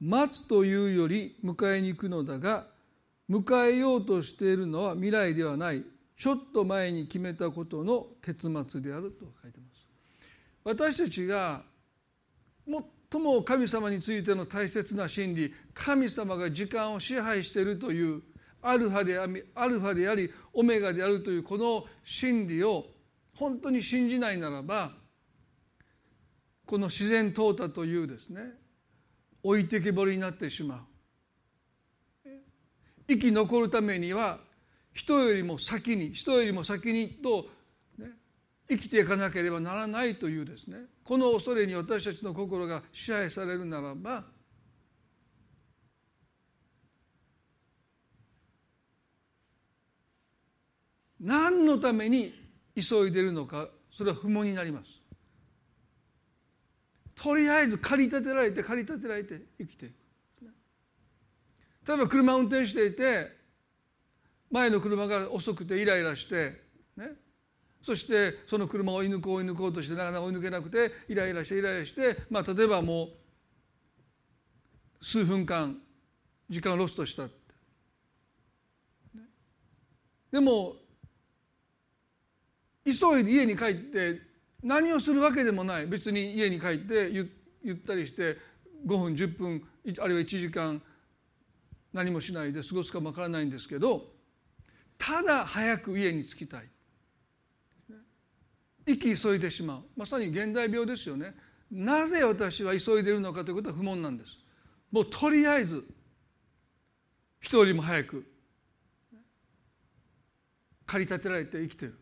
[0.00, 2.66] 待つというより迎えに行くのだが
[3.28, 5.82] 迎えようとしているのは未来ではない
[6.16, 9.86] ちょっと前に決めたことの結末であると書いてます。
[10.64, 11.62] 私たちが
[13.10, 18.22] 最も神様についての大切な真理神様が時間を支配しているという
[18.60, 22.86] アルファでありアルファでありオメガであるというこの真理を
[23.34, 24.92] 本当に信じないならば
[26.66, 28.42] この自然淘汰というですね
[29.42, 30.78] 置いてけぼりになってしまう。
[33.08, 34.38] 生き残るためには
[34.92, 37.46] 人よりも先に人よりも先にと、
[37.96, 38.08] ね、
[38.68, 40.76] 生きていかなければならないというですね
[41.08, 44.24] この恐れに私たちの心が支配されるならば
[51.18, 52.34] 何のために
[52.76, 55.00] 急いでるのかそれは不問になります。
[57.14, 59.94] とりあえず駆り立てられて駆り立てられて生きていく。
[61.86, 63.34] 例えば車を運転していて
[64.50, 66.60] 前の車が遅くてイライラして
[66.98, 67.27] ね。
[67.82, 73.04] そしてその車を追い抜こう追い抜こうとしてなかなか追い抜けなくてイライラしてイライラして、まあ、例えばも
[75.00, 75.76] う数分間
[76.50, 77.28] 時間をロストした。
[80.30, 80.76] でも
[82.84, 84.20] 急いで家に帰って
[84.62, 85.86] 何をするわけでもない。
[85.86, 87.30] 別に家に帰ってゆ
[87.72, 88.36] ったりして
[88.86, 89.62] 5分10分
[90.00, 90.80] あるいは1時間
[91.92, 94.06] 何もしないで過ごすかもわからないんですけど
[94.98, 96.68] ただ早く家に着きたい。
[98.88, 99.82] 息急いでしまう。
[99.96, 101.34] まさに現代病ですよね。
[101.70, 104.38] なぜ私は急いでいるのかということは不問なんです。
[104.90, 105.84] もうとりあえず
[107.40, 108.26] 一人よりも早く
[110.86, 111.98] 駆り立てられて生きてる。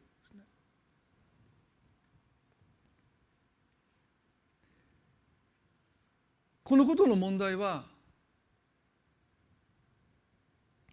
[6.63, 7.85] このことの問題は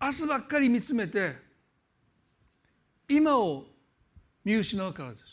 [0.01, 1.35] 明日ばっかり見つめて
[3.07, 3.65] 今を
[4.43, 5.32] 見失うからです。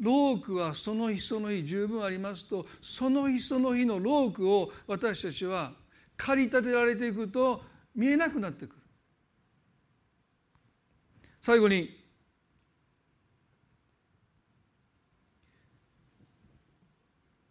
[0.00, 5.72] 労苦はその日その日十分ありますとその日その日の労苦を私たちは
[6.16, 7.62] 駆り立てられていくと
[7.94, 8.76] 見えなくなってくる。
[11.42, 11.98] 最後に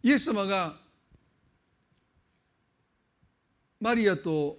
[0.02, 0.76] イエス様が
[3.80, 4.56] マリアと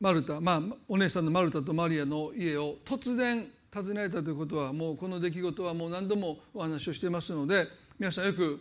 [0.00, 7.66] マルタ、まあ、お姉さんのマルタとマリアの家を突然訪ねられたということはもうこの出来事はもう何度もお話をしていますので
[7.98, 8.60] 皆さんよく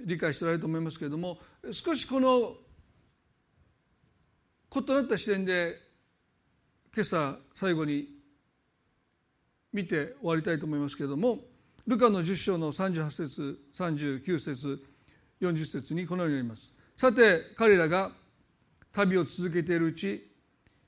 [0.00, 1.38] 理解しておられると思いますけれども
[1.72, 2.54] 少しこの
[4.74, 5.76] 異なった視点で
[6.94, 8.08] 今朝最後に
[9.72, 11.38] 見て終わりたいと思いますけれども
[11.86, 14.84] ルカの10章の38節39節
[15.40, 16.72] 40節にこのようにあります。
[16.96, 18.12] さて彼らが
[18.92, 20.30] 旅を続けているうち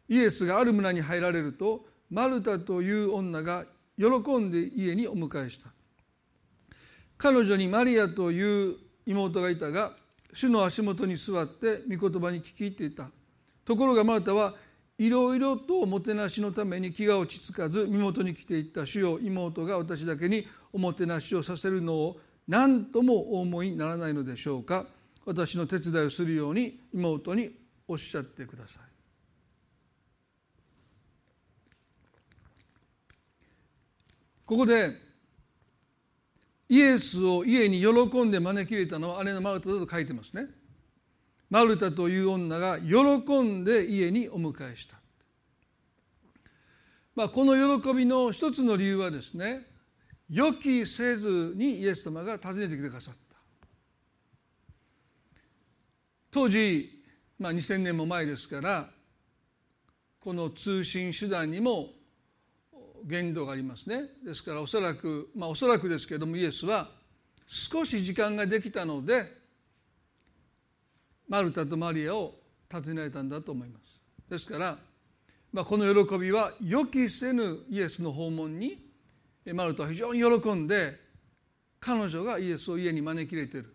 [0.08, 3.64] イエスがある村に入られるとマルタという女が
[3.98, 4.06] 喜
[4.38, 5.68] んで家にお迎えした。
[7.18, 9.92] 彼女にマリアという妹がいたが
[10.32, 13.10] 主の足元に座って御言葉に聞き入っていた。
[13.64, 14.54] ところがマルタは
[14.98, 18.86] いろいろとおもてなしのために気が落ち着かず身元に来ていった。
[18.86, 24.86] 主よ妹が私だけにおもてなしをさせるのを何ともお思いにならないのでしょうか。
[25.24, 27.50] 私の手伝いをするように妹に
[27.88, 28.85] おっしゃってください。
[34.46, 34.92] ここで
[36.68, 40.46] イエスを家に喜んで招き入れたのは姉のマルタだと書いてますね。
[41.50, 44.96] マルタという女が喜んで家にお迎えした、
[47.14, 49.64] まあ、この喜びの一つの理由はですね
[50.28, 53.36] 予期せずにイエス様が訪ねてきてくださった。
[56.32, 57.02] 当時、
[57.38, 58.90] まあ、2000年も前ですから
[60.20, 61.95] この通信手段にも
[63.06, 64.02] 限度がありますね。
[64.24, 66.90] ですからおそらくまあおそらくですけれどもイエスは
[67.46, 69.32] 少し時間ができたので
[71.28, 72.34] マルタとマリアを
[72.70, 74.00] 訪ねられたんだと思います。
[74.28, 74.76] ですから、
[75.52, 78.84] まあ、この喜びは予期せぬイエスの訪問に
[79.54, 80.98] マルタは非常に喜んで
[81.78, 83.72] 彼女がイエスを家に招き入れている。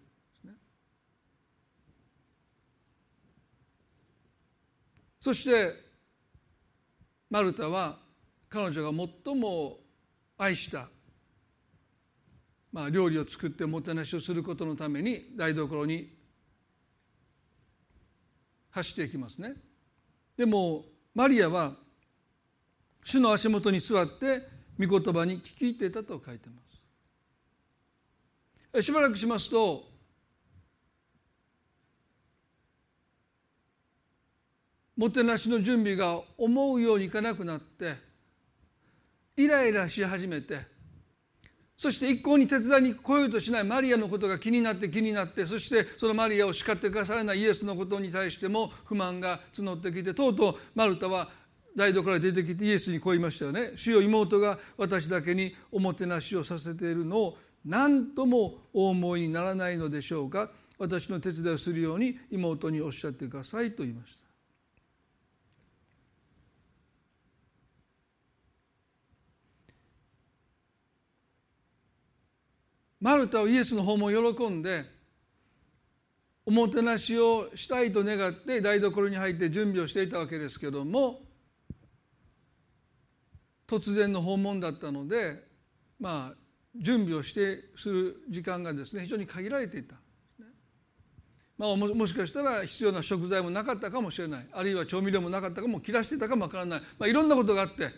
[5.22, 5.76] そして
[7.30, 8.01] マルタは
[8.52, 8.92] 彼女が
[9.26, 9.80] 最も
[10.38, 10.90] 愛した、
[12.74, 16.10] まあ、料理を作ってもてなしをすることのために台所に
[18.72, 19.54] 走っていきますね。
[20.36, 20.84] でも
[21.16, 21.72] マリアは
[23.06, 24.42] 主の足元に座って
[24.78, 26.56] 御言葉に聞き入っていたと書いてま
[28.74, 28.82] す。
[28.84, 29.86] しばらくしますと
[34.98, 38.11] もてなしの準備が思うようにいかなくなって
[39.44, 40.60] イライラし始めて
[41.78, 51.30] そして一向に手伝いに来ようとしないマリアのことが気になって気になってそしてそのマリアを叱ってくださらないイエスのことに対しても不満が募ってきてとうとうマルタは
[51.76, 64.21] 台所から出てきてイエスにこう言いましたよね「主よ妹が私だけにおもてなしをさせているのを何ともお思いにならないのでしょうか私の手伝いをするように妹におっしゃってください」と言いました。
[73.02, 74.86] マルタはイエスの方も喜んで
[76.46, 81.22] おもてなしをしたいと願って台所に入って準備をしていたわけですけども
[83.68, 85.44] 突然の訪問だったので
[86.00, 86.38] まあ
[86.76, 89.96] 準備をしてする時間がですね非常に限られていた。
[91.58, 94.48] まあ、もしかしたら必要な食材もなかったかもしれない。
[94.52, 97.92] あるいは調味料もなかったかも切らしてたかもわからない、まあ、いろんなことがあって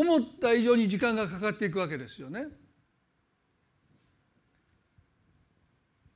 [0.00, 2.46] 思った以上に時間がかかっていくわけですよね。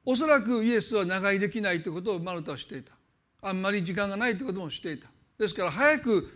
[0.05, 2.93] おそらくイエスは長居できないということをマルタは知っていた。
[3.43, 5.09] あんまり時間がないということも知っていた。
[5.39, 6.31] ですから早く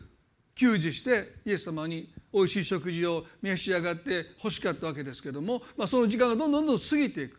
[0.55, 7.39] 給仕してイエス様においしい食事を召し上がって欲しかったわけですけども、まあ、その時間がどんどんどんどん過ぎていく。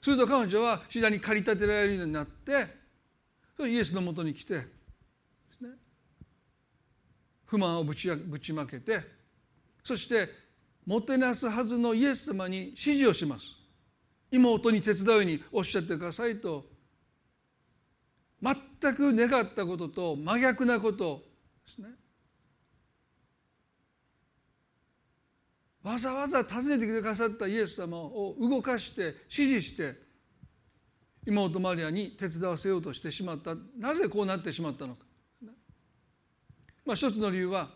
[0.00, 2.68] すると彼女は次第に駆り立てられるようになって
[3.60, 4.77] イエスのもとに来て
[7.48, 9.00] 不満をぶちぶちまけて
[9.82, 10.28] そして
[10.86, 13.56] もてなすはずのイエス様に指示をします。
[14.30, 16.66] 妹に手伝うようにおっしゃってくださいと
[18.42, 21.22] 全く願ったことと真逆なこと
[21.66, 21.88] ですね。
[25.82, 29.94] わざわざ訪ねてきてくださったイエス様を動かして指示して
[31.26, 33.54] 妹マリアに手伝わせようとしてしまった。
[33.78, 35.07] なぜこうなってしまったのか。
[36.88, 37.68] まあ、一つの理由は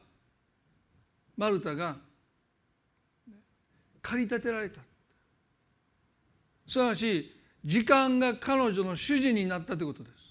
[1.37, 1.97] マルタが
[4.01, 4.81] 駆り立てられた。
[6.67, 7.31] すなわち
[7.63, 10.22] 時間が彼女の主人になったということです。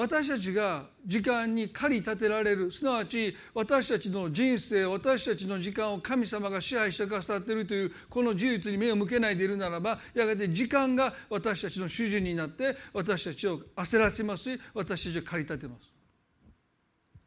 [0.00, 2.72] 私たちが時間に駆り立てられる。
[2.72, 15.92] すなわち私たちの人生私たちの時間を神様が支配してくださっているというこの事実に目を向けないでいるならばやがて時間が私たちの主人になって私たちを焦らせますし私たちを駆り立てます。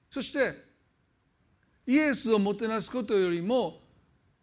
[0.09, 0.55] そして
[1.85, 3.81] イエスをもてなすことよりも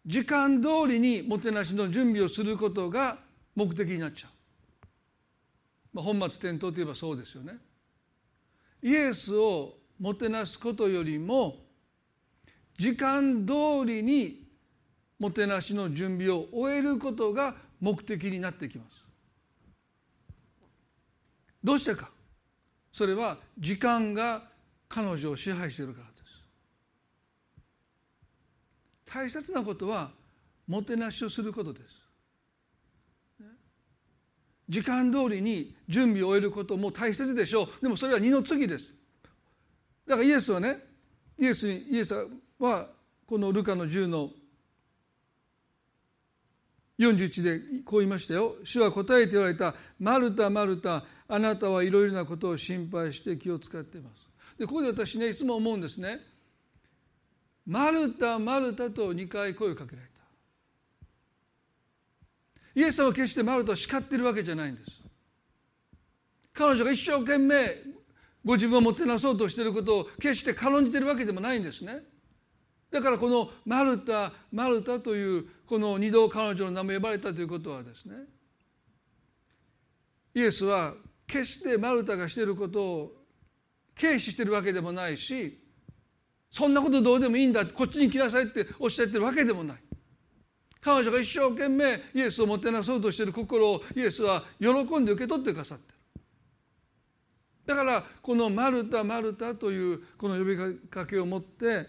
[0.05, 3.17] 時間通りにもてなしの準備をすることが
[3.57, 4.31] 目的になっちゃう、
[5.91, 7.57] まあ、本末転倒といえばそうですよね。
[8.81, 11.57] イエスをもてなすことよりも
[12.77, 14.47] 時間通りに
[15.19, 19.01] もてなしの準備を終えることが目的になってきます。
[21.63, 22.09] どうしてか
[22.91, 24.49] それは時間が
[24.89, 26.21] 彼女を支配しているからです。
[29.05, 30.11] 大切なことは
[30.67, 32.00] もてなしをすることです。
[34.71, 37.67] 時間通りに準備を終えることも大切でしょう。
[37.81, 38.93] でもそれは二の次です。
[40.07, 40.77] だからイエスはね
[41.37, 42.15] イエスにイエス
[42.57, 42.87] は
[43.27, 44.29] このルカの10の
[46.97, 48.55] 41でこう言いましたよ。
[48.63, 54.25] 主は答えて言われた「マルタマルタあなたはいろいろなことを心配して気を使っています」
[54.57, 56.21] でここで私ねいつも思うんですね
[57.67, 60.10] 「マルタマルタ」と2回声をかけられた
[62.75, 64.91] イエス様は決してマルタを叱っているわけじゃないんです。
[66.53, 67.75] 彼女が一生懸命
[68.43, 72.03] ご自分をもてなそうとしていることを決して軽んじているわけでもないんですね。
[72.89, 78.15] だからこのマルタマルタというこの二度彼女の名前呼ばれたということはですね。
[80.33, 80.93] イエスは
[81.27, 83.13] 決してマルタがしていることを
[83.99, 85.61] 軽視しているわけでもないし
[86.49, 89.77] そんなことどうでもいいんだこっちに来なさいっておっしゃってるわけでもない。
[90.81, 94.69] 彼女が一生懸命イエスをもてなそうとしている心をイエスは喜
[94.99, 95.97] んで受け取ってくださってる。
[97.67, 100.57] だからこの「マルタマルタ」というこの呼び
[100.89, 101.87] かけを持って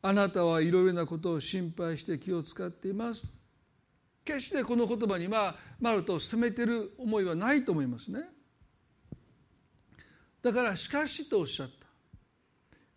[0.00, 3.26] あなたはいろいろなことを心配して気を使っています。
[4.24, 8.20] 決してこの言葉にはマルタを責めてる思いはないと思いますね。
[10.40, 11.86] だからしかしとおっしゃった。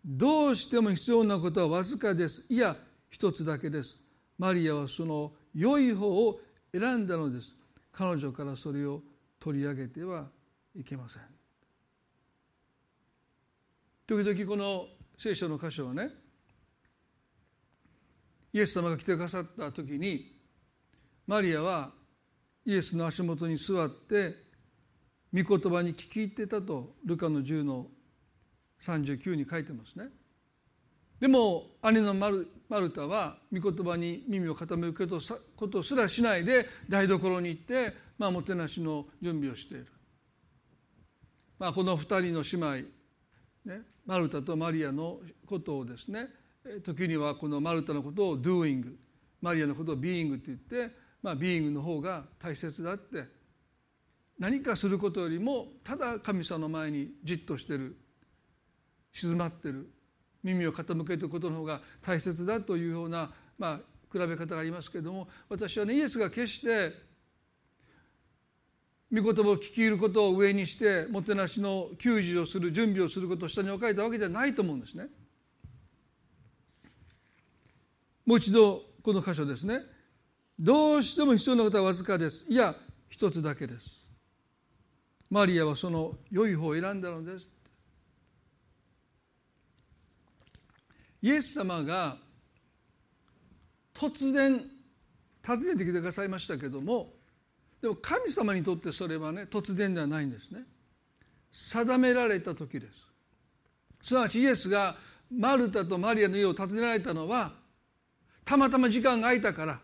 [0.06, 2.46] どうしても必要なことはわずかです。
[2.50, 2.76] いや
[3.10, 4.02] 一つだけです。
[4.38, 6.40] マリアはその良い方を
[6.72, 7.56] 選んだのです
[7.92, 9.02] 彼女からそれを
[9.40, 10.28] 取り上げては
[10.76, 11.24] いけません
[14.08, 16.10] 時々この聖書の箇所はね
[18.52, 20.34] イエス様が来てくださった時に
[21.26, 21.92] マリアは
[22.66, 24.36] イエスの足元に座って
[25.34, 27.88] 御言葉に聞き入ってたとルカの10の
[28.80, 30.10] 39に書いてますね。
[31.24, 39.88] でも姉のマルマルタは御言葉に耳を傾けることすらしないで台所に行って、まあ、もてなしの準備をしている、
[41.58, 42.04] まあ、この2
[42.44, 42.84] 人の姉
[43.64, 46.28] 妹、ね、マルタとマリアのことをですね
[46.84, 48.84] 時にはこのマルタのことを doing
[49.40, 53.24] マリアのことを being って言って、まあ、being の方が大切だって
[54.38, 57.96] 何かすることよりもただ神様の前にじっとしてる
[59.14, 59.93] 静まってる。
[60.44, 63.78] 耳を傾けることの方が大切だというような、まあ、
[64.12, 66.94] 比べ方がありますけれども私はねイエスが決して
[69.14, 75.06] 御言葉を聞き入ることを上にしてもてなしの給仕をする準備をすることを下に置かれたわけではないと思うんですね。
[78.26, 79.82] もう一度この箇所ですね。
[80.58, 82.48] どうしても必要なことはわずかです。
[82.50, 82.74] いや
[83.08, 84.10] 一つだけです。
[85.30, 87.48] マリアはその良い方を選んだのです。
[91.24, 92.18] イエス様が
[93.94, 94.62] 突然
[95.46, 97.14] 訪ねてきてくださいましたけども
[97.82, 100.64] でも神様にとってそれはね突然ではないんですね。
[101.52, 102.94] 定められた時です。
[104.02, 104.98] すなわちイエスが
[105.32, 107.54] マルタとマリアの家を訪ねられたのは
[108.44, 109.80] たまたま時間が空いたから。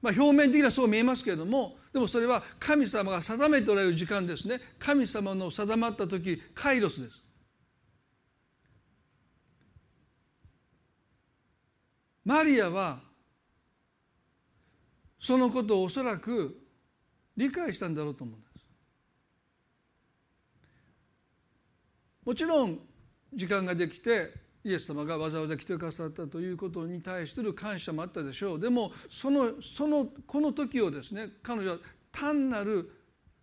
[0.00, 4.60] まあ表面的にはそう見えますけれどもでもそれは神様が定めておられる時間ですね。
[4.78, 7.22] 神様の定まった時カイロスです。
[12.24, 13.00] マリアは
[15.18, 16.58] そのことをおそらく
[17.36, 18.52] 理解したんだろうと思うんです。
[22.24, 22.78] もちろん
[23.34, 24.32] 時間ができて
[24.64, 28.60] イエス様がわざわざ来てくださったということに対する感謝もあったでしょう。
[28.60, 31.78] でもそのそのこの時をですね彼女は
[32.12, 32.90] 単なる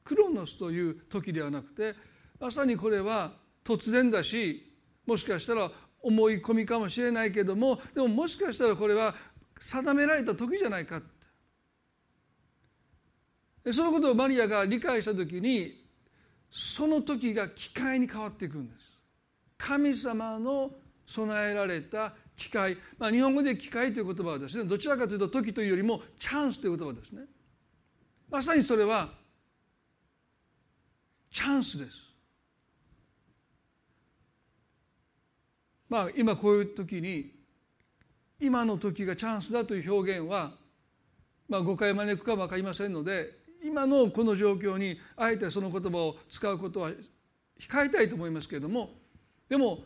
[0.04, 1.94] クロノスという時ではなくて
[2.40, 3.34] まさにこれは
[3.66, 4.74] 突然だし
[5.06, 5.72] もしかしたら
[6.02, 9.16] 思い込みかもしれないけどもでももしかしたらこれは
[9.60, 11.02] 定められた時じゃないか
[13.74, 15.86] そのことをマリアが理解した時に
[16.50, 18.80] その時が機会に変わっていくんです。
[19.58, 20.72] 神様の
[21.06, 27.24] 備えられた機会、まあ、日本語で機会という言葉はですねどちらかというと時というよりもチャンスという言葉ですね。
[28.30, 29.10] まさにそれは
[31.32, 32.09] チャンスです。
[35.90, 37.32] まあ今こういう時に
[38.40, 40.52] 今の時がチャンスだという表現は、
[41.50, 46.92] まあ、誤解招くかも分かりませんので今のこの状況にあえてその言葉を使うことは
[47.60, 48.92] 控えたいと思いますけれども
[49.50, 49.84] でも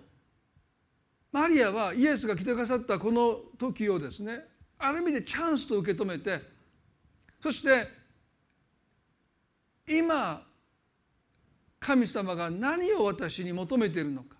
[1.32, 4.42] マリアはイエスが来てくださったこの時をですね
[4.78, 6.40] ある意味でチャンスと受け止めて
[7.42, 7.88] そして
[9.90, 10.44] 今
[11.80, 14.33] 神様が何を私に求めているのか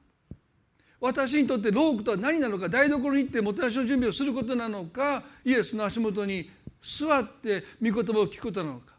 [1.04, 6.50] 私にとってロークとは何なのか台所に行ってもてなしの準備をすることなのかイエスの足元に
[6.82, 8.94] 座って御言葉を聞くことなのか。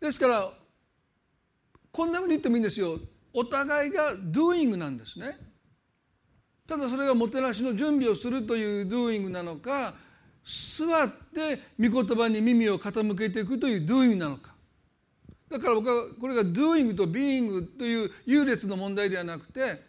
[0.00, 0.52] ですから
[1.90, 3.00] こんなふうに言ってもいいんですよ。
[3.32, 5.38] お互いが doing なんですね。
[6.68, 9.96] ただそれがもてなしの準備をするという doing なのか
[10.44, 14.53] 座って御言葉に耳を傾けていくという doing なのか。
[15.54, 19.82] だから僕はこれが doing と being という優劣の問題ではなくて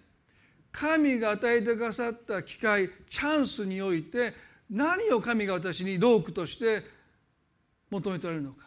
[0.72, 4.36] 神が与えてくださった機会チャンスにおいて
[4.70, 6.84] 何を神が私にロークとして
[7.90, 8.66] 求めておられるのか。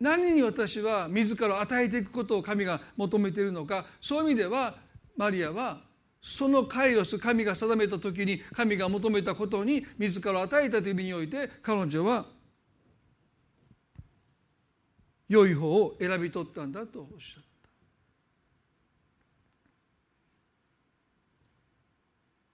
[0.00, 3.86] 何に私は自らを与えていくことを神が求めているのか。
[4.00, 4.78] そういう意味では
[5.16, 5.82] マリアは
[6.20, 12.39] そのカイロス神が定めた時に神が求めたことに自らを与えたという意味において彼女は
[15.30, 17.68] 良い方を選び取ったんだとおっしゃった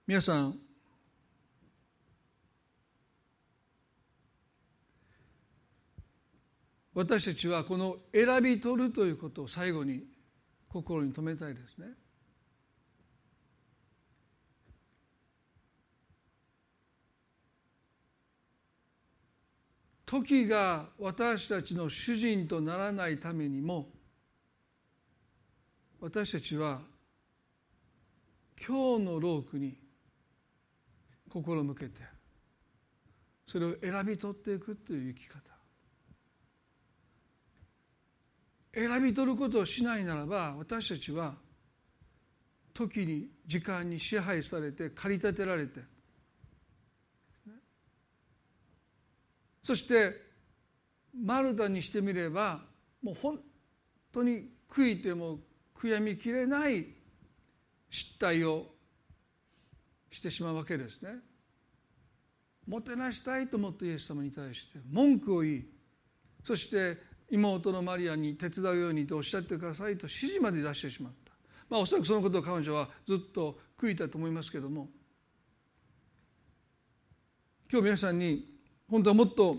[0.06, 0.58] 皆さん
[6.92, 10.04] 私たちはこの選び取るということを最後に
[10.68, 11.88] 心に留めたいですね。
[20.06, 23.88] 時が私たちの主人とならないためにも
[26.00, 26.80] 私たちは
[28.66, 29.76] 今日のロークに
[31.28, 32.00] 心向けて
[33.46, 35.56] それを選び取っていくという生き方。
[38.76, 41.34] 選び取ることをしないならば私たちは
[42.74, 45.80] 時に時間に支配されて駆り立てられて
[49.66, 50.14] そして
[51.12, 52.60] マルタにしてみれば
[53.02, 53.40] もう本
[54.12, 55.40] 当に悔いても
[55.76, 56.86] 悔やみきれない
[57.90, 58.66] 失態を
[60.08, 61.16] してしまうわけですね。
[62.68, 65.64] もてなしたいと思ってイエス様に対して文句を言い
[66.44, 66.98] そして
[67.28, 71.32] 妹のマリアに手伝うようにとおっしゃってくださいと指示まで出してしまった、
[71.68, 74.88] まあ、おそらくそのことを彼女はずっと悔いたと思いますけども
[77.70, 78.55] 今日皆さんに
[78.88, 79.58] 本当はもっと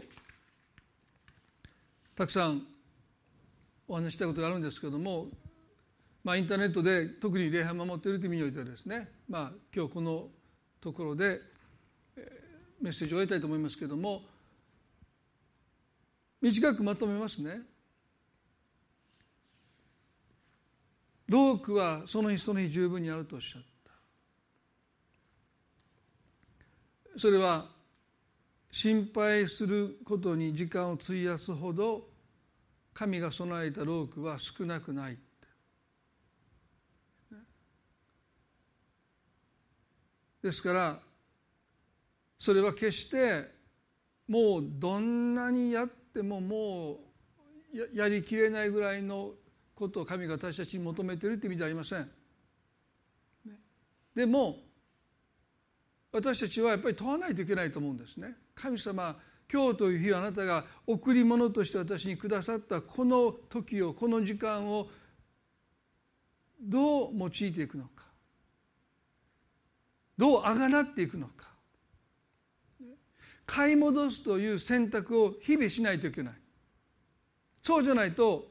[2.16, 2.66] たくさん
[3.88, 5.28] お話したいことがあるんですけども、
[6.24, 10.28] まあ、インターネットで特に礼拝を守っているという意味においてはですね、まあ、今日この
[10.82, 11.42] ところで
[12.82, 14.22] メッセージを終えたいと思いますけども
[16.42, 17.62] 短くまとめますね。
[21.28, 23.92] ロークはその日その日十分にあるとおっしゃった。
[27.20, 27.77] それは
[28.78, 32.10] 心配することに時間を費やすほど
[32.94, 35.18] 神が備えたロークは少なくない。
[40.44, 41.00] ですから
[42.38, 43.50] それは決して
[44.28, 47.00] もうどんなにやってもも
[47.74, 49.32] うやりきれないぐらいの
[49.74, 52.08] ことを神が私たちに求めているという意味ではありません。
[54.14, 54.60] でも
[56.12, 58.36] 私たちはやっぱり問わないといけないと思うんですね。
[58.60, 59.16] 神様
[59.52, 64.90] 今日という日あなたが贈り物として私にくださったこの時をこの時間を
[66.60, 68.04] どう用いていくのか。
[70.18, 71.48] どうあがなっていくのか。
[73.46, 76.34] 買い戻すという選択を日々しないといけない。
[77.62, 78.48] そうじゃないと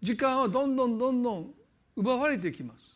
[0.00, 1.54] 時間はどんどんどんどん
[1.96, 2.92] 奪われていきます。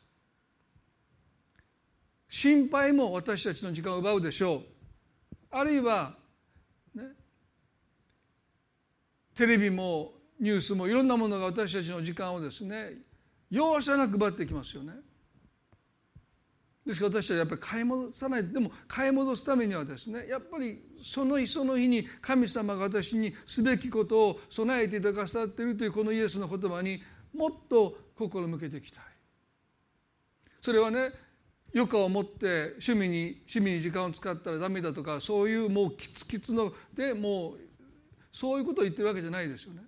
[2.31, 4.76] 心配も私たちの時間を奪うでしょう。
[5.59, 6.13] あるいは、
[6.95, 7.03] ね、
[9.35, 12.93] テレビもニュースもいろんなものが私たちの時間をですね
[13.49, 14.93] 容赦なく奪ってきますよね。
[16.85, 18.45] ですから私たちはやっぱり買い戻さない。
[18.47, 27.03] でも買い戻すためにはですねやっぱりその日その日に神様が私にすべきことを備えていただかさっているというこのイエスの言葉に
[27.35, 29.05] もっと心向けていきたい。
[30.61, 31.13] それはね
[31.77, 37.59] 余暇を持って趣味に趣味に時間を使ったらダメだとかそういうもうキツキツのでもう
[38.33, 39.83] そういうことを言ってるわけじゃないですよね。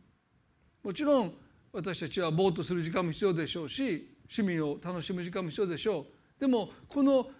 [0.84, 1.32] もちろん
[1.72, 6.40] 私たちはぼーっとする時間も必要でしょうし趣味を楽しむ時間も必要でしょう。
[6.40, 7.30] でもこの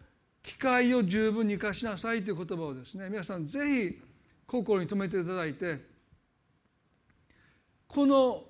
[0.43, 4.01] 機会を十分に生かしなさいという言葉をですね皆さんぜひ
[4.47, 5.79] 心に留めていただいて
[7.87, 8.45] この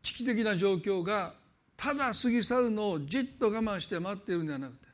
[0.00, 1.34] 危機的な状況が
[1.76, 4.93] ただ過ぎ去るのをじっと我慢して待っているんではなくて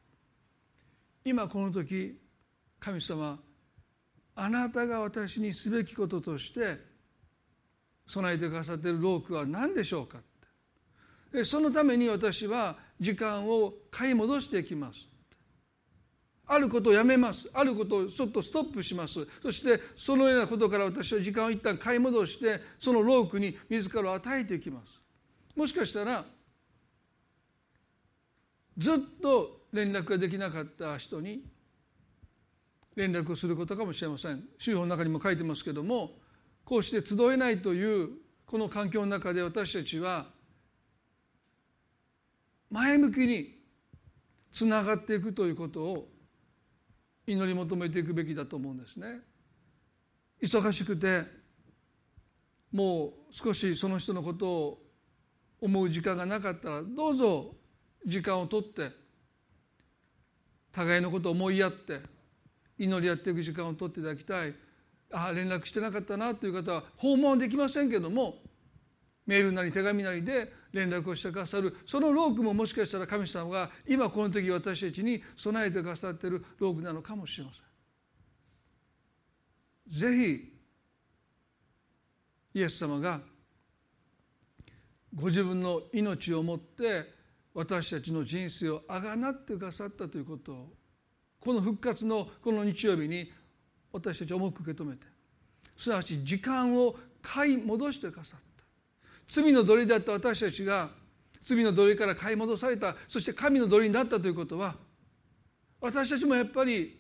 [1.25, 2.19] 今この時
[2.79, 3.39] 神様
[4.37, 6.79] あなたが私にすべきこととして
[8.07, 10.19] 備えてくださっているロークは何でしょうか？
[10.19, 10.23] っ
[11.33, 15.07] てそのために私は時間を買い戻していきます。
[16.47, 17.49] あることをやめます。
[17.53, 19.25] あることをちょっとストップします。
[19.41, 25.01] そしてそのようなことから私は時間を一旦買い戻してそのロークに自らを与えていきます。
[25.55, 26.25] もしかしたら
[28.77, 31.45] ずっと連絡ができなかった人に
[32.97, 36.13] 連絡をすることかもしれません週報の中にも書いてますけども
[36.65, 38.11] こうして集えないという
[38.47, 40.27] この環境の中で私たちは
[42.71, 43.59] 前向きに
[44.53, 46.09] つながっていくということを
[47.27, 49.21] 祈り求めていくべきだと思うんですね。
[50.43, 51.23] 忙しくて
[52.73, 54.83] もう少しその人のことを
[55.61, 57.55] 思う時間がなかったらどうぞ
[58.07, 58.91] 時間をとって
[60.73, 62.01] 互いのことを思いやって
[62.79, 64.55] 祈りやっていく時間をとっていただきたい
[65.13, 68.37] ああ連絡してなかったなという方は訪問はできませんけども
[69.27, 77.71] メールなり手紙なりで連絡をしてくださるそのロークももしかしたら神様が今この時私たちに備えてくださっているロークなのかもしれません。
[80.11, 80.41] ぜ
[82.53, 83.21] ひイエス様が
[85.15, 87.20] ご自分の命をもって
[87.61, 90.73] 私たちの人生をあがなってくださったということを
[91.39, 93.31] この復活のこの日曜日に
[93.93, 95.07] 私たち重く受け止めて
[95.77, 98.65] すなわち時間を買い戻してくださった。
[99.29, 100.89] 罪の奴隷だった私たちが
[101.43, 104.77] 罪の奴隷から買い戻されたそして神の奴隷になったということは
[105.83, 106.99] 私たちもやっぱり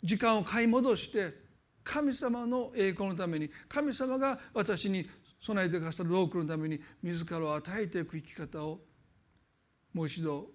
[0.00, 1.34] 時間を買い戻して
[1.82, 5.08] 神様の栄光のために神様が私に
[5.40, 8.78] 備えてくださる多くのために自らを与えていく生き方を
[9.92, 10.46] もう一度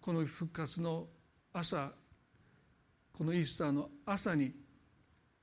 [0.00, 1.06] この復活の
[1.52, 1.90] 朝
[3.16, 4.52] このイースターの朝に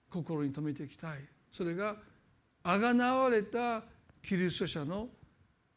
[0.09, 1.19] 心に留めていきたい。
[1.51, 1.95] それが
[2.63, 3.83] あがなわれた
[4.21, 5.09] キリスト者の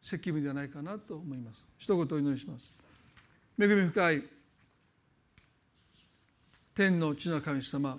[0.03, 1.67] 責務ではないかなと思います。
[1.79, 2.75] 一言お祈りします。
[3.59, 4.23] 恵み深い
[6.75, 7.99] 天の地の神様。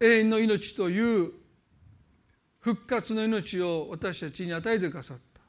[0.00, 1.32] 永遠の命という
[2.66, 5.40] 復活の命を私たちに与えてくださった。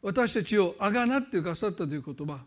[0.00, 2.38] 私たちをあがなってくださったという言葉。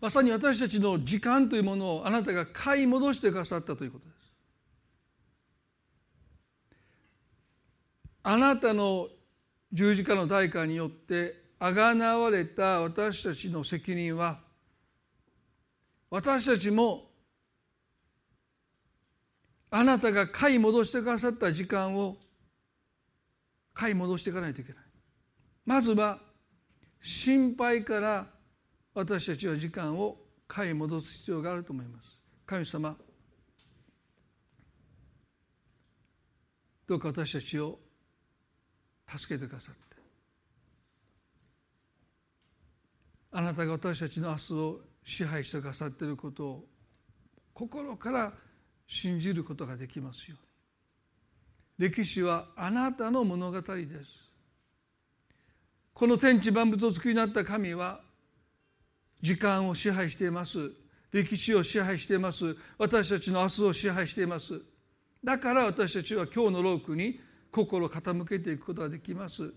[0.00, 4.16] まさに私たちの時間というものをあなたが買い戻してくださったということです。
[8.22, 9.06] あなたの
[9.70, 14.38] 十字架の代価によってあがなわれた私たちの責任は
[16.08, 17.09] 私たちも
[19.70, 22.16] あなたが買い戻してくださった時間を
[23.72, 24.82] 買い戻していかないといけない。
[25.64, 26.18] まずは
[27.00, 28.26] 心配から
[28.94, 30.18] 私たちは時間を
[30.48, 32.20] 買い戻す必要があると思います。
[32.44, 32.96] 神様
[36.88, 37.78] どうか私たちを
[39.06, 39.80] 助けてくださって。
[43.32, 46.64] あなたが私たちの明日を支配してくださっていることを
[47.54, 48.32] 心から
[48.92, 50.36] 信じることができますよ
[51.78, 51.88] うに。
[51.88, 54.18] 歴史はあなたの物語です。
[55.94, 58.00] この天地万物を作りになった神は
[59.22, 60.72] 時間を支配しています。
[61.12, 62.56] 歴史を支配しています。
[62.78, 64.60] 私たちの明日を支配しています。
[65.22, 67.20] だから私たちは今日のロークに
[67.52, 69.54] 心を傾けていくことができます。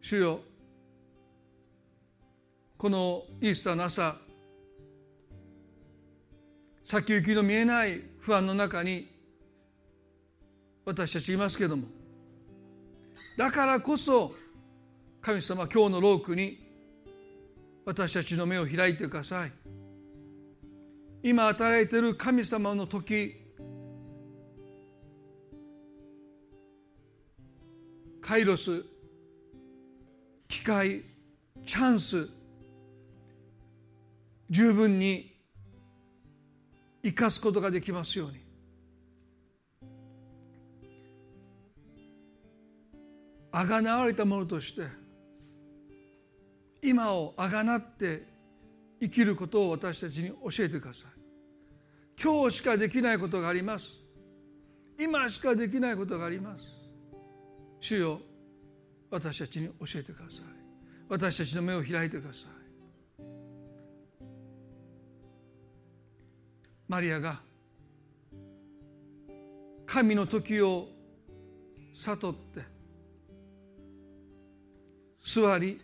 [0.00, 0.40] 主よ
[2.78, 4.16] このイースターの朝
[6.84, 9.08] 先行きの見えない不安の中に
[10.84, 11.86] 私たちいますけども。
[13.36, 14.34] だからこそ
[15.20, 16.58] 神様今日のロークに
[17.84, 19.52] 私たちの目を開いてください。
[21.22, 23.40] 今与えている神様の時
[28.20, 28.84] カイロス
[30.48, 31.02] 機会
[31.64, 32.28] チャンス
[34.50, 35.31] 十分に
[37.02, 38.40] 生かすことができますように。
[43.54, 44.82] あがなわれたものとして
[46.82, 48.26] 今をあがなって
[48.98, 51.10] 生きることを私たちに教えてください。
[52.22, 54.00] 今日しかできないことがあります。
[54.98, 56.68] 今しかできないことがあります。
[57.80, 58.20] 主よ
[59.10, 60.44] 私たちに教えてください。
[61.08, 62.51] 私たちの目を開いてください。
[66.92, 67.40] マリアが
[69.86, 70.88] 神の時を
[71.94, 72.60] 悟って
[75.22, 75.80] 座り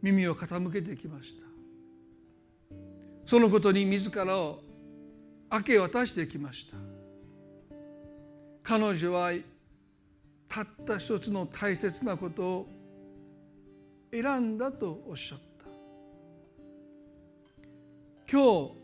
[0.00, 1.44] 耳を傾けてきました。
[3.26, 4.60] そのことに自らを
[5.52, 6.78] 明け渡してきました。
[8.62, 9.32] 彼女は
[10.48, 12.68] たった一つの大切なことを
[14.10, 15.66] 選んだとおっしゃった。
[18.32, 18.81] 今日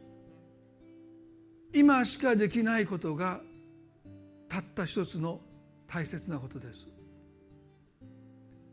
[1.78, 3.40] 今しかできないことが
[4.48, 5.40] たった一つの
[5.86, 6.88] 大切なことです。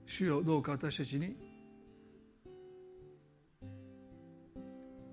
[0.07, 1.35] 主よどうか私たちに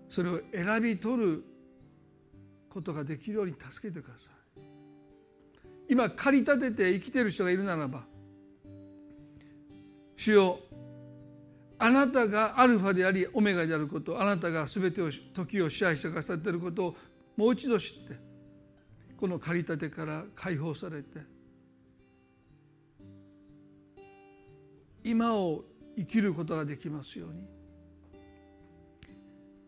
[0.09, 1.45] それを選び取る
[2.71, 4.63] ことができるように助けてください。
[5.91, 8.05] 今駆り立てて生きている人がいるならば
[10.17, 10.61] 主よ
[11.79, 16.97] あなたがアルファでありオメガであることあなたが全てを時を支配してくださっていることを
[17.37, 18.17] もう一度知って
[19.17, 21.21] この駆り立てから解放されて
[25.05, 25.65] 今を
[25.97, 27.63] 生きることができますように。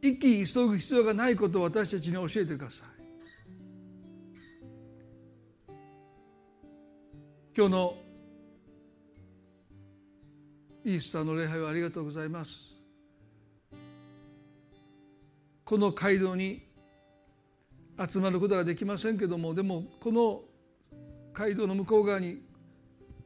[0.05, 2.89] 生き急ぐ必要がないことを私たちに教えてください。
[7.57, 7.97] 今日の
[10.85, 12.75] イースターの礼拝をありがとうございます。
[15.65, 16.63] この街道に
[17.99, 20.43] 集まることができませんけどもでもこの
[21.33, 22.43] 街道の向こう側に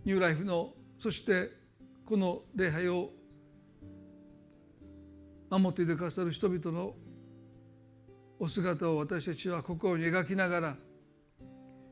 [0.04, 1.50] ニューライフのそして
[2.04, 3.10] この礼拝を
[5.50, 6.94] 守っていてくださる人々の
[8.38, 10.76] お姿を私たちは心に描きながら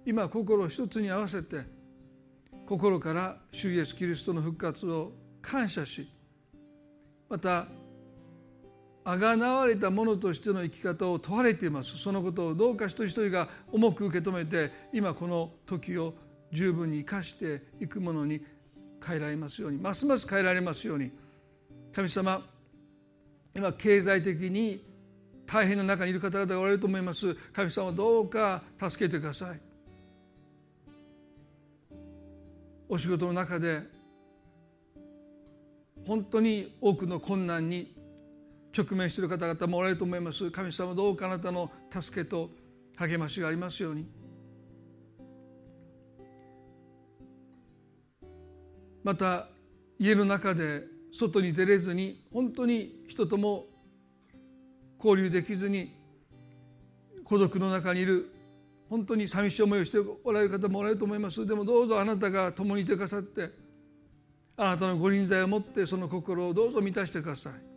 [0.05, 1.62] 今心を一つに合わせて
[2.66, 6.09] 心から主イエスキリストの復活を感謝し
[7.29, 7.66] また
[9.09, 11.96] あがなわれた者としての生き方を問われています。
[11.96, 16.12] そのことをどうか一人一人が重く受け止めて今この時を
[16.50, 18.44] 十分に生かしていくものに
[19.07, 19.78] 変えられますように。
[19.78, 21.12] ますます変えられますように。
[21.94, 22.42] 神様
[23.54, 24.84] 今経済的に
[25.46, 27.32] 大変な中にいる方々がおられると思います。
[27.52, 29.61] 神様どうか助けてください。
[32.88, 33.82] お仕事の中で
[36.04, 37.95] 本当に多くの困難に
[38.77, 40.51] 直面している方々もおられると思います。
[40.51, 42.51] 神様どうかあなたの助けと
[42.97, 44.07] 励ましがありますように。
[49.03, 49.49] また
[49.99, 53.64] 家の中で外に出れずに本当に人とも
[54.99, 55.95] 交流できずに
[57.24, 58.31] 孤独の中にいる
[58.91, 61.47] 本当に寂しい思いをしておられる方もおられると思います。
[61.47, 63.51] でもどうぞあなたが共にいてくださって
[64.57, 67.76] あなたのご臨在を持ってその心をどうぞ満たしてください。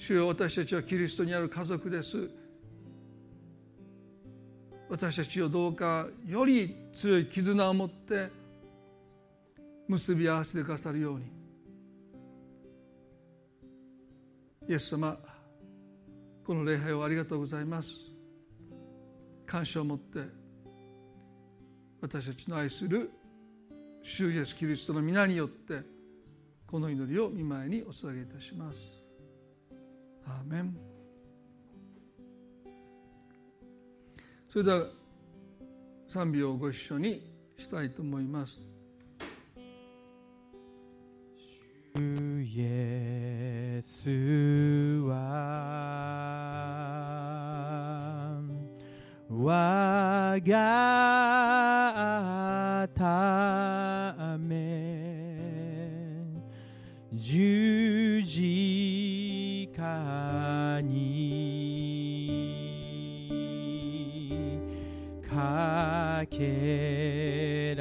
[0.00, 2.30] 主よ私たちはキリストにある家族です。
[4.88, 8.30] 私たちをどうかより強い絆を持って
[9.86, 11.26] 結び合わせてくださるように。
[14.68, 15.18] イエス様
[16.44, 18.10] この礼拝をありがとうございます。
[19.44, 20.20] 感謝を持って
[22.00, 23.10] 私たちの愛する
[24.00, 25.82] 主イエスキリストの皆によって
[26.66, 28.99] この祈りを見舞いにお捧げいたします。
[30.30, 30.76] アーメン
[34.48, 34.86] それでは
[36.06, 37.22] 賛美をご一緒に
[37.56, 38.62] したいと思います。
[41.94, 44.10] 主イエス
[45.06, 45.10] は
[49.28, 50.58] 我が
[52.94, 55.36] ため
[57.12, 58.79] 十字
[66.30, 67.74] かけ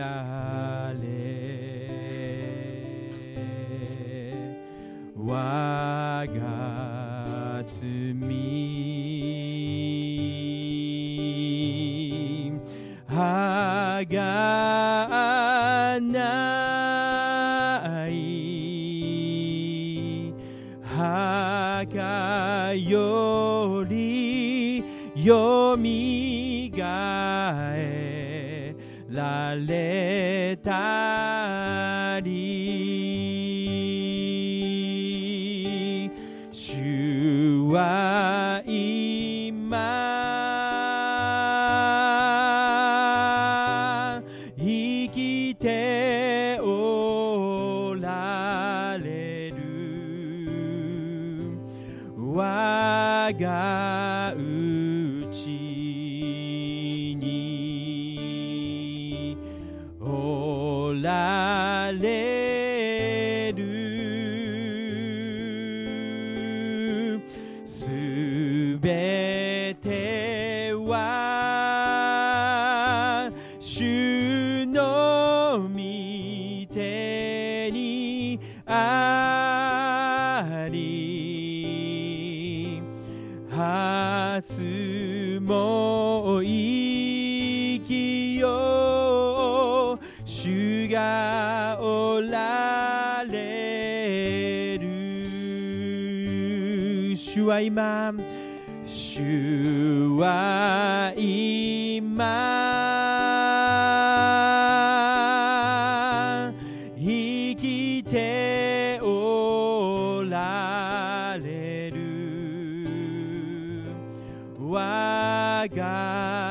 [115.59, 116.48] 我が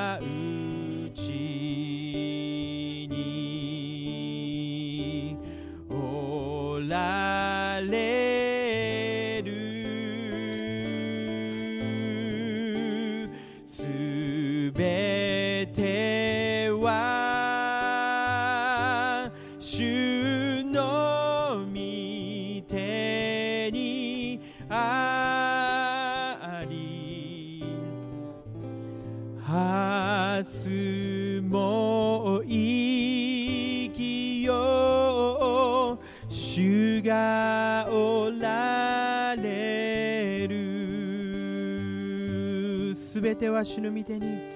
[43.39, 44.48] ては主の御手に。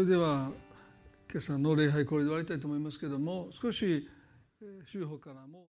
[0.00, 0.50] れでは
[1.30, 4.08] 今朝の礼拝これで終わりたいと思いますけども少し
[4.62, 5.58] えー週報からも